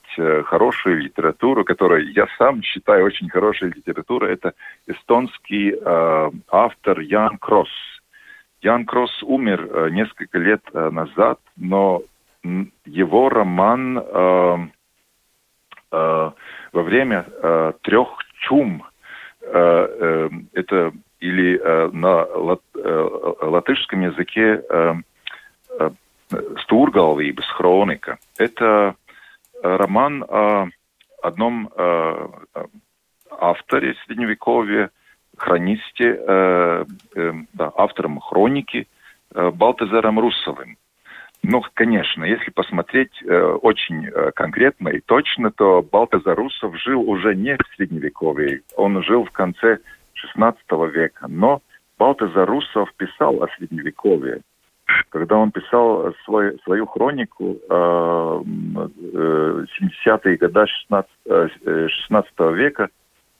хорошую 0.45 1.03
литературу, 1.03 1.65
которую 1.65 2.13
я 2.13 2.27
сам 2.39 2.63
считаю 2.63 3.05
очень 3.05 3.29
хорошей 3.29 3.71
литературой, 3.71 4.33
это 4.33 4.55
эстонский 4.87 5.75
автор 6.51 7.01
Ян 7.01 7.39
Кросс. 7.39 7.71
Ян 8.63 8.87
Кросс 8.87 9.23
умер 9.23 9.91
несколько 9.91 10.39
лет 10.39 10.63
назад, 10.73 11.39
но 11.57 12.03
его 12.85 13.29
роман 13.29 13.99
э, 13.99 14.59
э, 15.93 16.31
во 16.73 16.83
время 16.83 17.27
э, 17.29 17.73
трех 17.83 18.09
чум, 18.41 18.85
э, 19.43 19.49
э, 19.53 20.31
это 20.55 20.93
или 21.21 21.61
э, 21.61 21.91
на 21.93 22.25
лат, 22.25 22.61
э, 22.75 23.37
латышском 23.43 24.01
языке 24.01 24.63
э, 24.69 24.95
э, 25.79 25.91
Стургалвības 26.63 27.45
хроника. 27.57 28.19
Это 28.39 28.95
роман 29.63 30.23
о 30.29 30.69
одном 31.23 31.69
э, 31.75 32.29
авторе 33.31 33.97
средневековья, 34.07 34.91
хронисте, 35.37 36.19
э, 36.27 36.85
э, 37.17 37.33
да, 37.53 37.73
автором 37.77 38.21
хроники 38.21 38.87
э, 39.35 39.51
Балтазаром 39.51 40.21
Руссовым. 40.21 40.77
Ну, 41.43 41.63
конечно, 41.75 42.25
если 42.25 42.51
посмотреть 42.51 43.13
э, 43.23 43.43
очень 43.63 44.07
э, 44.07 44.31
конкретно 44.33 44.91
и 44.91 45.01
точно, 45.01 45.51
то 45.51 45.83
Балтазар 45.83 46.37
Руссов 46.37 46.79
жил 46.79 47.09
уже 47.09 47.35
не 47.35 47.57
в 47.57 47.61
Средневековье, 47.77 48.61
он 48.77 49.03
жил 49.03 49.25
в 49.25 49.31
конце 49.31 49.79
XVI 50.37 50.55
века. 50.91 51.27
Но 51.29 51.63
Балтазар 51.99 52.47
Руссов 52.47 52.93
писал 52.97 53.43
о 53.43 53.49
Средневековье. 53.57 54.43
когда 55.09 55.37
он 55.37 55.51
писал 55.51 56.13
свой, 56.25 56.59
свою 56.65 56.87
хронику 56.87 57.57
э, 57.69 58.43
70-е 60.13 60.37
годы 60.37 60.67
16, 60.67 61.11
16 61.91 62.33
века, 62.55 62.89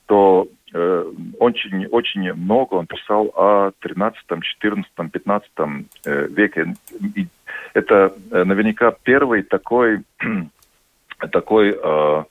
то 0.07 0.47
э, 0.73 1.11
очень, 1.39 1.85
очень 1.87 2.33
много 2.33 2.73
он 2.75 2.87
писал 2.87 3.31
о 3.35 3.71
13, 3.79 4.19
14, 4.41 4.91
15 5.11 5.51
веке. 6.31 6.73
Это 7.73 8.13
наверняка 8.29 8.91
первый 9.03 9.43
такой, 9.43 10.03
такой 11.31 11.77
э, 11.81 12.23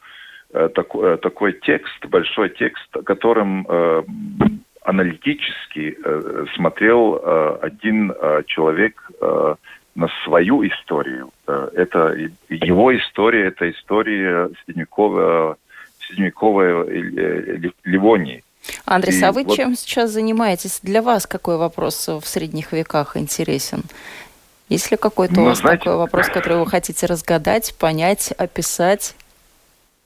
такой, 0.75 1.17
такой 1.19 1.53
текст, 1.53 2.05
большой 2.07 2.51
текст, 2.51 2.89
которым 3.05 3.67
э, 3.69 4.03
аналитически 4.83 5.97
э, 6.03 6.47
смотрел 6.55 7.21
э, 7.23 7.59
один 7.63 8.13
э, 8.13 8.43
человек 8.47 9.11
э, 9.21 9.55
на 9.95 10.09
свою 10.25 10.67
историю. 10.67 11.31
Э, 11.47 11.69
это 11.75 12.17
его 12.49 12.97
история, 12.97 13.47
это 13.47 13.71
история 13.71 14.51
средневековой, 14.65 15.55
средневековой 16.01 16.89
э, 16.89 17.71
Ливонии. 17.85 18.43
Андрей, 18.85 19.23
а 19.23 19.33
вы 19.33 19.45
вот... 19.45 19.57
чем 19.57 19.75
сейчас 19.75 20.11
занимаетесь? 20.11 20.81
Для 20.83 21.03
вас 21.03 21.27
какой 21.27 21.57
вопрос 21.57 22.09
в 22.09 22.27
средних 22.27 22.73
веках 22.73 23.17
интересен? 23.17 23.83
Есть 24.71 24.93
ли 24.93 24.97
какой-то 24.97 25.35
ну, 25.35 25.43
у 25.43 25.45
вас 25.47 25.59
знаете... 25.59 25.85
такой 25.85 25.99
вопрос, 25.99 26.29
который 26.29 26.59
вы 26.59 26.67
хотите 26.67 27.07
разгадать, 27.07 27.77
понять, 27.79 28.33
описать? 28.39 29.17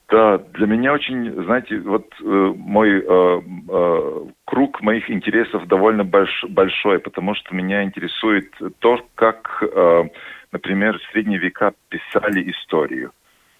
Да, 0.09 0.39
для 0.53 0.65
меня 0.65 0.91
очень, 0.91 1.31
знаете, 1.43 1.79
вот 1.79 2.07
э, 2.19 2.25
мой 2.25 2.99
э, 2.99 3.41
э, 3.69 4.25
круг 4.45 4.81
моих 4.81 5.09
интересов 5.09 5.67
довольно 5.67 6.03
больш, 6.03 6.45
большой, 6.49 6.97
потому 6.99 7.35
что 7.35 7.55
меня 7.55 7.83
интересует 7.83 8.51
то, 8.79 8.99
как, 9.13 9.61
э, 9.61 10.03
например, 10.51 10.97
в 10.97 11.11
средние 11.11 11.39
века 11.39 11.73
писали 11.89 12.51
историю. 12.51 13.11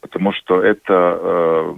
Потому 0.06 0.34
что 0.34 0.62
это 0.62 0.94
э, 0.94 1.76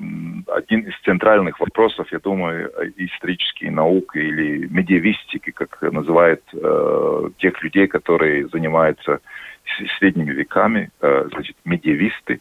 один 0.47 0.81
из 0.81 0.93
центральных 1.05 1.61
вопросов, 1.61 2.11
я 2.11 2.19
думаю, 2.19 2.69
исторические 2.97 3.71
науки 3.71 4.17
или 4.17 4.67
медиевистики, 4.67 5.51
как 5.51 5.81
называют 5.81 6.41
э, 6.53 7.29
тех 7.39 7.63
людей, 7.63 7.87
которые 7.87 8.47
занимаются 8.49 9.21
средними 9.99 10.31
веками, 10.31 10.89
э, 11.01 11.27
значит, 11.31 11.55
медиевисты. 11.65 12.39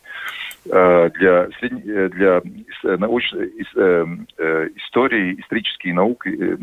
Э, 0.71 1.11
для, 1.11 1.49
э, 1.61 2.09
для 2.09 2.43
научной 2.97 3.47
истории, 4.77 5.41
исторические 5.41 5.95
науки, 5.95 6.59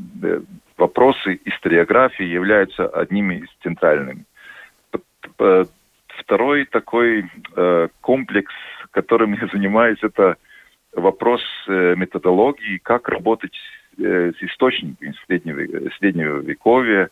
вопросы 0.77 1.39
историографии 1.45 2.25
являются 2.25 2.87
одними 2.87 3.35
из 3.35 3.49
центральных. 3.61 4.17
Второй 6.19 6.65
такой 6.65 7.25
комплекс, 8.01 8.53
которым 8.93 9.33
я 9.33 9.47
занимаюсь, 9.51 9.99
это 10.01 10.37
вопрос 10.93 11.41
методологии, 11.67 12.77
как 12.77 13.09
работать 13.09 13.55
с 13.97 14.35
источниками 14.41 15.13
среднего, 15.25 16.39
вековья. 16.39 17.09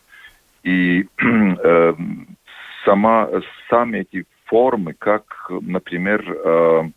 И 0.62 1.06
сама, 2.84 3.28
сами 3.68 3.98
эти 3.98 4.24
формы, 4.52 4.94
как, 4.98 5.24
например, 5.48 6.22
э, 6.30 6.90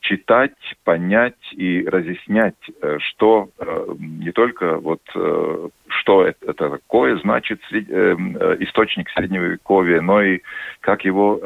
читать, 0.00 0.52
понять 0.84 1.52
и 1.52 1.82
разъяснять, 1.86 2.60
э, 2.82 2.98
что 3.00 3.48
э, 3.58 3.86
не 3.98 4.32
только 4.32 4.76
вот 4.76 5.00
что 5.88 6.26
это, 6.26 6.50
это 6.50 6.70
такое 6.70 7.16
значит 7.18 7.60
источник 7.70 9.08
средневековья, 9.10 10.02
но 10.02 10.22
и 10.22 10.40
как 10.80 11.04
его 11.04 11.40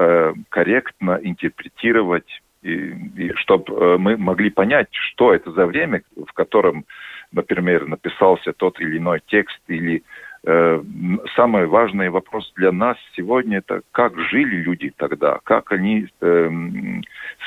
корректно 0.49 1.21
интерпретировать, 1.23 2.29
и, 2.63 2.95
и 3.17 3.33
чтобы 3.35 3.99
мы 3.99 4.17
могли 4.17 4.51
понять, 4.51 4.89
что 4.91 5.33
это 5.33 5.51
за 5.53 5.67
время, 5.67 6.03
в 6.17 6.33
котором, 6.33 6.85
например, 7.33 7.87
написался 7.87 8.53
тот 8.53 8.81
или 8.81 8.99
иной 8.99 9.21
текст 9.27 9.61
или 9.69 10.03
Э, 10.45 10.81
самый 11.35 11.67
важный 11.67 12.11
вопрос 12.11 12.53
для 12.57 12.71
нас 12.71 12.97
сегодня 13.17 13.59
это 13.59 13.83
как 13.93 14.19
жили 14.19 14.57
люди 14.57 14.93
тогда, 14.97 15.41
как 15.43 15.73
они 15.73 16.07
э, 16.21 16.51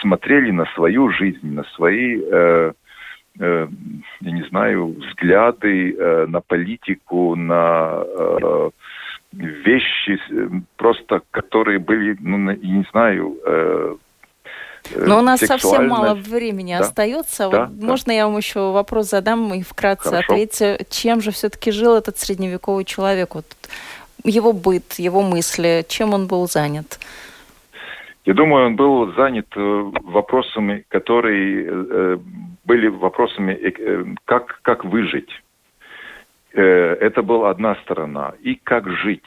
смотрели 0.02 0.52
на 0.52 0.66
свою 0.76 1.10
жизнь, 1.10 1.54
на 1.54 1.64
свои, 1.76 2.22
э, 2.22 2.74
э, 3.40 3.68
я 4.20 4.32
не 4.32 4.44
знаю, 4.44 4.88
взгляды 4.88 5.96
э, 5.98 6.26
на 6.28 6.42
политику, 6.42 7.36
на 7.36 8.04
э, 8.04 8.70
вещи, 9.34 10.20
э, 10.30 10.50
просто 10.76 11.22
которые 11.32 11.80
были, 11.80 12.18
ну, 12.20 12.38
не 12.38 12.86
знаю, 12.92 13.38
э, 13.46 13.96
Э, 13.96 13.96
Но 14.96 15.20
у 15.20 15.22
нас 15.22 15.40
совсем 15.40 15.88
мало 15.88 16.16
времени 16.16 16.76
да? 16.78 16.86
остается. 16.86 17.50
Да, 17.50 17.66
вот 17.66 17.78
да. 17.80 17.88
Можно 17.88 18.12
я 18.12 18.28
вам 18.28 18.38
еще 18.38 18.72
вопрос 18.72 19.10
задам 19.10 19.54
и 19.54 19.62
вкратце 19.62 20.10
Хорошо. 20.10 20.34
ответьте, 20.34 20.86
чем 20.90 21.22
же 21.22 21.32
все-таки 21.32 21.72
жил 21.72 21.96
этот 21.96 22.18
средневековый 22.18 22.86
человек? 22.86 23.36
Вот 23.36 23.46
его 24.24 24.54
быт, 24.54 24.94
его 24.94 25.22
мысли, 25.22 25.86
чем 25.88 26.14
он 26.14 26.28
был 26.28 26.48
занят? 26.48 27.00
Я 28.26 28.34
думаю, 28.34 28.68
он 28.68 28.76
был 28.76 29.14
занят 29.14 29.48
э, 29.56 29.92
вопросами, 30.04 30.86
которые 30.90 31.66
э, 31.68 32.18
были 32.66 32.88
вопросами, 32.88 33.60
как, 34.26 34.60
как 34.62 34.86
выжить. 34.86 35.30
Это 36.54 37.22
была 37.24 37.50
одна 37.50 37.76
сторона. 37.76 38.34
И 38.42 38.56
как 38.56 38.90
жить. 38.90 39.24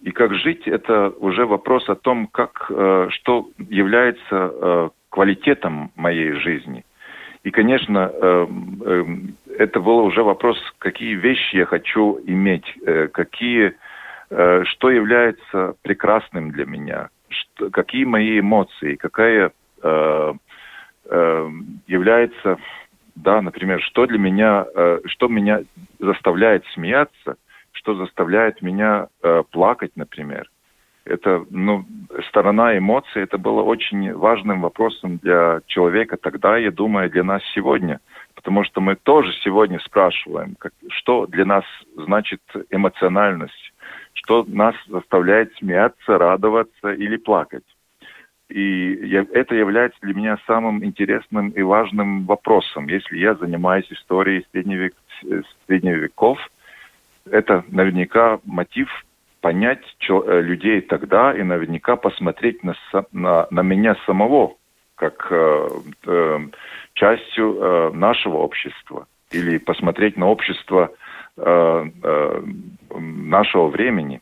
И 0.00 0.12
как 0.12 0.32
жить, 0.34 0.68
это 0.68 1.10
уже 1.18 1.44
вопрос 1.44 1.88
о 1.88 1.96
том, 1.96 2.28
как, 2.28 2.66
э, 2.70 3.08
что 3.10 3.50
является 3.58 4.22
э, 4.30 4.90
квалитетом 5.10 5.90
моей 5.96 6.32
жизни. 6.34 6.84
И, 7.42 7.50
конечно, 7.50 8.10
э, 8.12 8.46
это 9.58 9.80
был 9.80 9.98
уже 9.98 10.22
вопрос, 10.22 10.56
какие 10.78 11.14
вещи 11.14 11.56
я 11.56 11.66
хочу 11.66 12.20
иметь, 12.26 12.72
какие, 13.12 13.74
что 14.28 14.90
является 14.90 15.74
прекрасным 15.82 16.52
для 16.52 16.64
меня, 16.64 17.08
какие 17.72 18.04
мои 18.04 18.38
эмоции, 18.38 18.94
какая 18.96 19.52
является, 21.86 22.58
да, 23.16 23.42
например, 23.42 23.82
что 23.82 24.06
для 24.06 24.18
меня, 24.18 24.66
что 25.06 25.28
меня 25.28 25.62
заставляет 25.98 26.64
смеяться– 26.74 27.36
что 27.78 27.94
заставляет 27.94 28.60
меня 28.60 29.08
э, 29.22 29.42
плакать, 29.50 29.92
например. 29.94 30.50
Это, 31.04 31.46
ну, 31.48 31.86
сторона 32.28 32.76
эмоций, 32.76 33.22
это 33.22 33.38
было 33.38 33.62
очень 33.62 34.12
важным 34.12 34.60
вопросом 34.60 35.18
для 35.18 35.60
человека 35.66 36.16
тогда, 36.16 36.58
я 36.58 36.70
думаю, 36.70 37.08
для 37.08 37.24
нас 37.24 37.42
сегодня. 37.54 38.00
Потому 38.34 38.64
что 38.64 38.80
мы 38.80 38.96
тоже 38.96 39.32
сегодня 39.44 39.78
спрашиваем, 39.80 40.54
как, 40.58 40.72
что 40.90 41.26
для 41.26 41.44
нас 41.44 41.64
значит 41.96 42.42
эмоциональность, 42.70 43.72
что 44.12 44.44
нас 44.46 44.74
заставляет 44.86 45.54
смеяться, 45.54 46.18
радоваться 46.18 46.92
или 46.92 47.16
плакать. 47.16 47.64
И 48.48 49.06
я, 49.06 49.24
это 49.32 49.54
является 49.54 49.98
для 50.02 50.14
меня 50.14 50.38
самым 50.46 50.84
интересным 50.84 51.50
и 51.50 51.62
важным 51.62 52.26
вопросом. 52.26 52.88
Если 52.88 53.18
я 53.18 53.34
занимаюсь 53.34 53.90
историей 53.90 54.44
средневек, 54.50 54.94
средневеков, 55.66 56.38
это 57.30 57.64
наверняка 57.68 58.40
мотив 58.44 58.88
понять 59.40 59.82
э, 60.08 60.40
людей 60.40 60.80
тогда 60.80 61.32
и 61.32 61.42
наверняка 61.42 61.96
посмотреть 61.96 62.62
на, 62.62 62.74
на, 63.12 63.46
на 63.50 63.62
меня 63.62 63.96
самого 64.06 64.56
как 64.96 65.28
э, 65.30 65.68
э, 66.06 66.38
частью 66.94 67.56
э, 67.56 67.90
нашего 67.92 68.38
общества 68.38 69.06
или 69.30 69.58
посмотреть 69.58 70.16
на 70.16 70.26
общество 70.26 70.90
э, 71.36 71.84
э, 72.02 72.42
нашего 72.98 73.68
времени. 73.68 74.20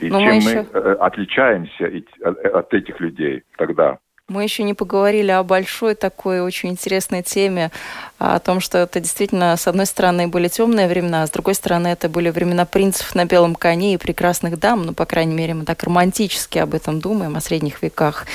И 0.00 0.08
Но 0.10 0.20
чем 0.20 0.28
мы, 0.28 0.34
еще... 0.36 0.66
мы 0.72 0.80
э, 0.80 0.92
отличаемся 0.94 1.92
от, 2.24 2.38
от 2.44 2.74
этих 2.74 3.00
людей 3.00 3.44
тогда. 3.56 3.98
Мы 4.28 4.42
еще 4.42 4.64
не 4.64 4.74
поговорили 4.74 5.30
о 5.30 5.44
большой 5.44 5.94
такой 5.94 6.40
очень 6.40 6.70
интересной 6.70 7.22
теме, 7.22 7.70
о 8.18 8.40
том, 8.40 8.58
что 8.58 8.78
это 8.78 8.98
действительно, 8.98 9.56
с 9.56 9.68
одной 9.68 9.86
стороны, 9.86 10.26
были 10.26 10.48
темные 10.48 10.88
времена, 10.88 11.22
а 11.22 11.28
с 11.28 11.30
другой 11.30 11.54
стороны, 11.54 11.86
это 11.86 12.08
были 12.08 12.30
времена 12.30 12.64
принцев 12.64 13.14
на 13.14 13.24
белом 13.24 13.54
коне 13.54 13.94
и 13.94 13.98
прекрасных 13.98 14.58
дам. 14.58 14.84
Ну, 14.84 14.94
по 14.94 15.06
крайней 15.06 15.36
мере, 15.36 15.54
мы 15.54 15.64
так 15.64 15.80
романтически 15.84 16.58
об 16.58 16.74
этом 16.74 16.98
думаем, 16.98 17.36
о 17.36 17.40
средних 17.40 17.82
веках. 17.82 18.26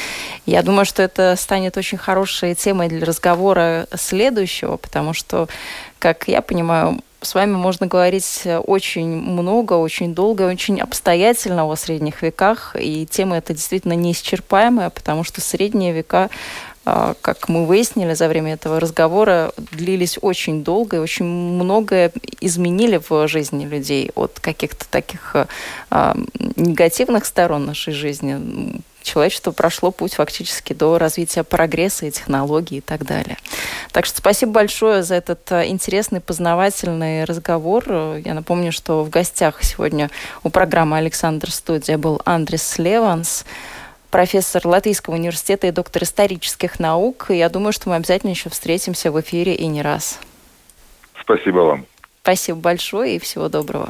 Я 0.45 0.63
думаю, 0.63 0.85
что 0.85 1.03
это 1.03 1.35
станет 1.35 1.75
очень 1.75 1.97
хорошей 1.97 2.55
темой 2.55 2.87
для 2.87 3.05
разговора 3.05 3.85
следующего, 3.93 4.77
потому 4.77 5.11
что, 5.11 5.49
как 5.99 6.29
я 6.29 6.41
понимаю, 6.41 7.01
с 7.21 7.35
вами 7.35 7.51
можно 7.51 7.87
говорить 7.87 8.47
очень 8.65 9.07
много, 9.07 9.73
очень 9.73 10.15
долго, 10.15 10.43
очень 10.43 10.81
обстоятельно 10.81 11.65
о 11.65 11.75
средних 11.75 12.21
веках, 12.21 12.75
и 12.79 13.05
тема 13.05 13.37
эта 13.37 13.53
действительно 13.53 13.93
неисчерпаемая, 13.93 14.89
потому 14.89 15.23
что 15.23 15.39
средние 15.41 15.93
века 15.93 16.29
а, 16.83 17.13
как 17.21 17.47
мы 17.47 17.67
выяснили 17.67 18.15
за 18.15 18.27
время 18.27 18.53
этого 18.53 18.79
разговора, 18.79 19.53
длились 19.71 20.17
очень 20.19 20.63
долго 20.63 20.97
и 20.97 20.99
очень 20.99 21.25
многое 21.25 22.11
изменили 22.39 22.99
в 23.07 23.27
жизни 23.27 23.65
людей 23.65 24.09
от 24.15 24.39
каких-то 24.39 24.89
таких 24.89 25.35
а, 25.91 26.15
негативных 26.55 27.25
сторон 27.25 27.65
нашей 27.65 27.93
жизни. 27.93 28.81
Человечество 29.01 29.51
прошло 29.51 29.91
путь 29.91 30.13
фактически 30.13 30.73
до 30.73 30.97
развития 30.97 31.43
прогресса 31.43 32.05
и 32.05 32.11
технологий 32.11 32.77
и 32.77 32.81
так 32.81 33.05
далее. 33.05 33.37
Так 33.91 34.05
что 34.05 34.19
спасибо 34.19 34.51
большое 34.53 35.03
за 35.03 35.15
этот 35.15 35.51
а, 35.51 35.65
интересный, 35.65 36.21
познавательный 36.21 37.23
разговор. 37.25 37.83
Я 38.23 38.33
напомню, 38.33 38.71
что 38.71 39.03
в 39.03 39.09
гостях 39.09 39.63
сегодня 39.63 40.09
у 40.43 40.49
программы 40.49 40.97
«Александр 40.97 41.51
Студия» 41.51 41.97
был 41.97 42.21
Андрес 42.25 42.77
Леванс, 42.77 43.45
профессор 44.11 44.67
Латвийского 44.67 45.15
университета 45.15 45.67
и 45.67 45.71
доктор 45.71 46.03
исторических 46.03 46.79
наук. 46.79 47.27
И 47.29 47.37
я 47.37 47.49
думаю, 47.49 47.73
что 47.73 47.89
мы 47.89 47.95
обязательно 47.95 48.31
еще 48.31 48.49
встретимся 48.49 49.11
в 49.11 49.19
эфире 49.19 49.55
и 49.55 49.65
не 49.67 49.81
раз. 49.81 50.19
Спасибо 51.19 51.59
вам. 51.59 51.85
Спасибо 52.21 52.59
большое 52.59 53.15
и 53.15 53.19
всего 53.19 53.49
доброго. 53.49 53.89